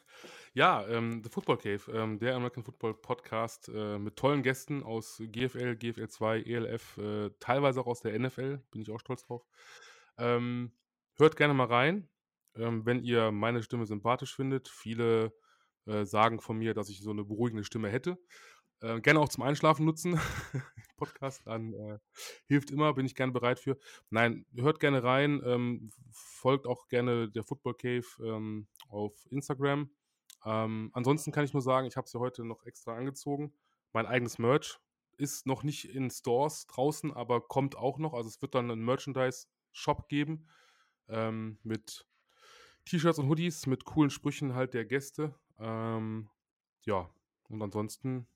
ja, 0.55 0.87
ähm, 0.89 1.23
The 1.23 1.31
Football 1.31 1.59
Cave, 1.59 1.81
ähm, 1.93 2.19
der 2.19 2.35
American 2.35 2.65
Football 2.65 2.95
Podcast 2.95 3.71
äh, 3.73 3.99
mit 3.99 4.17
tollen 4.17 4.43
Gästen 4.43 4.83
aus 4.83 5.23
GFL, 5.25 5.77
GFL 5.77 6.09
2, 6.09 6.43
ELF, 6.43 6.99
äh, 6.99 7.31
teilweise 7.41 7.81
auch 7.81 7.87
aus 7.87 8.01
der 8.01 8.19
NFL, 8.19 8.59
bin 8.71 8.83
ich 8.83 8.91
auch 8.91 9.01
stolz 9.01 9.25
drauf. 9.25 9.47
Ähm, 10.19 10.73
hört 11.17 11.37
gerne 11.37 11.55
mal 11.55 11.67
rein, 11.67 12.09
ähm, 12.57 12.85
wenn 12.85 13.03
ihr 13.03 13.31
meine 13.31 13.63
Stimme 13.63 13.87
sympathisch 13.87 14.35
findet. 14.35 14.69
Viele 14.69 15.33
äh, 15.87 16.05
sagen 16.05 16.41
von 16.41 16.59
mir, 16.59 16.75
dass 16.75 16.89
ich 16.89 17.03
so 17.03 17.11
eine 17.11 17.25
beruhigende 17.25 17.65
Stimme 17.65 17.89
hätte. 17.89 18.19
Äh, 18.81 19.01
gerne 19.01 19.21
auch 19.21 19.29
zum 19.29 19.43
Einschlafen 19.43 19.85
nutzen. 19.85 20.19
Podcast 20.97 21.47
an 21.49 21.73
äh, 21.73 21.99
hilft 22.47 22.71
immer, 22.71 22.93
bin 22.95 23.07
ich 23.07 23.15
gerne 23.15 23.33
bereit 23.33 23.59
für. 23.59 23.79
Nein, 24.11 24.47
hört 24.55 24.81
gerne 24.81 25.03
rein, 25.03 25.41
ähm, 25.45 25.91
folgt 26.13 26.67
auch 26.67 26.89
gerne 26.89 27.31
der 27.31 27.43
Football 27.43 27.75
Cave 27.75 28.07
ähm, 28.23 28.69
auf 28.89 29.15
Instagram. 29.31 29.91
Ähm, 30.45 30.91
ansonsten 30.93 31.33
kann 31.33 31.45
ich 31.45 31.53
nur 31.53 31.63
sagen, 31.63 31.87
ich 31.87 31.97
habe 31.97 32.07
es 32.07 32.13
ja 32.13 32.21
heute 32.21 32.45
noch 32.45 32.65
extra 32.65 32.97
angezogen. 32.97 33.55
Mein 33.93 34.07
eigenes 34.07 34.39
Merch 34.39 34.79
ist 35.17 35.47
noch 35.47 35.63
nicht 35.63 35.95
in 35.95 36.11
Stores 36.11 36.67
draußen, 36.67 37.13
aber 37.13 37.41
kommt 37.41 37.77
auch 37.77 37.99
noch. 37.99 38.15
Also 38.15 38.29
es 38.29 38.41
wird 38.41 38.55
dann 38.55 38.71
einen 38.71 38.85
Merchandise-Shop 38.85 40.09
geben 40.09 40.49
ähm, 41.09 41.59
mit 41.63 42.07
T-Shirts 42.85 43.19
und 43.19 43.29
Hoodies, 43.29 43.67
mit 43.67 43.85
coolen 43.85 44.11
Sprüchen 44.11 44.55
halt 44.55 44.75
der 44.75 44.85
Gäste. 44.85 45.35
Ähm, 45.59 46.29
ja, 46.85 47.09
und 47.49 47.63
ansonsten 47.63 48.27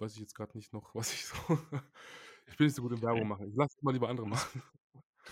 weiß 0.00 0.14
ich 0.14 0.20
jetzt 0.20 0.34
gerade 0.34 0.56
nicht 0.56 0.72
noch, 0.72 0.94
was 0.94 1.12
ich 1.12 1.26
so. 1.26 1.36
ich 2.46 2.56
bin 2.56 2.66
nicht 2.66 2.76
so 2.76 2.82
gut 2.82 2.92
im 2.92 3.02
Werbung 3.02 3.28
machen. 3.28 3.48
Ich 3.48 3.56
lasse 3.56 3.76
es 3.76 3.82
mal 3.82 3.92
lieber 3.92 4.08
andere 4.08 4.28
machen. 4.28 4.62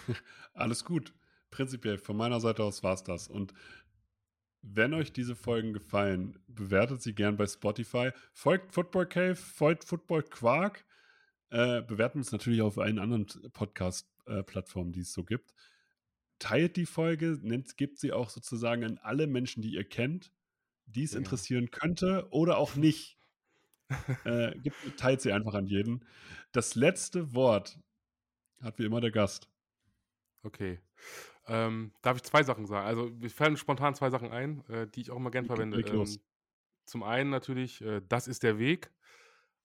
Alles 0.54 0.84
gut. 0.84 1.14
Prinzipiell 1.50 1.98
von 1.98 2.16
meiner 2.16 2.40
Seite 2.40 2.64
aus 2.64 2.82
war 2.82 2.94
es 2.94 3.04
das. 3.04 3.28
Und 3.28 3.54
wenn 4.62 4.94
euch 4.94 5.12
diese 5.12 5.36
Folgen 5.36 5.72
gefallen, 5.72 6.38
bewertet 6.48 7.00
sie 7.00 7.14
gern 7.14 7.36
bei 7.36 7.46
Spotify. 7.46 8.10
Folgt 8.32 8.72
Football 8.72 9.06
Cave, 9.06 9.36
folgt 9.36 9.84
Football 9.84 10.24
Quark. 10.24 10.84
Äh, 11.50 11.82
bewerten 11.82 12.18
uns 12.18 12.32
natürlich 12.32 12.62
auf 12.62 12.78
allen 12.78 12.98
anderen 12.98 13.26
Podcast-Plattformen, 13.52 14.90
äh, 14.90 14.94
die 14.94 15.00
es 15.00 15.12
so 15.12 15.22
gibt. 15.22 15.54
Teilt 16.38 16.77
die 16.77 16.87
Folge, 16.87 17.38
nennt, 17.42 17.77
gebt 17.77 17.99
sie 17.99 18.12
auch 18.12 18.29
sozusagen 18.29 18.85
an 18.85 18.99
alle 18.99 19.27
Menschen, 19.27 19.62
die 19.62 19.72
ihr 19.72 19.88
kennt, 19.88 20.33
die 20.87 21.05
es 21.05 21.12
ja. 21.12 21.18
interessieren 21.18 21.70
könnte 21.70 22.27
oder 22.31 22.59
auch 22.59 22.77
nicht. 22.77 23.18
äh, 24.25 24.57
gibt, 24.59 24.77
teilt 24.99 25.20
sie 25.20 25.33
einfach 25.33 25.55
an 25.55 25.66
jeden. 25.66 26.05
Das 26.53 26.75
letzte 26.75 27.35
Wort 27.35 27.79
hat 28.61 28.79
wie 28.79 28.85
immer 28.85 29.01
der 29.01 29.12
Gast. 29.12 29.49
Okay. 30.42 30.81
Ähm, 31.49 31.92
darf 32.03 32.16
ich 32.16 32.25
zwei 32.25 32.42
Sachen 32.42 32.66
sagen? 32.66 32.87
Also, 32.87 33.11
mir 33.11 33.31
fallen 33.31 33.57
spontan 33.57 33.94
zwei 33.94 34.11
Sachen 34.11 34.33
ein, 34.33 34.64
äh, 34.68 34.87
die 34.88 35.03
ich 35.03 35.11
auch 35.11 35.16
immer 35.16 35.31
gern 35.31 35.46
verwende. 35.46 35.81
Ähm, 35.81 36.07
zum 36.87 37.03
einen 37.03 37.31
natürlich, 37.31 37.81
äh, 37.83 38.01
das 38.09 38.29
ist 38.29 38.42
der 38.42 38.59
Weg, 38.59 38.92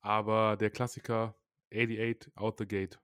aber 0.02 0.58
der 0.58 0.70
Klassiker 0.70 1.36
88 1.72 2.36
out 2.36 2.58
the 2.60 2.68
gate. 2.68 3.00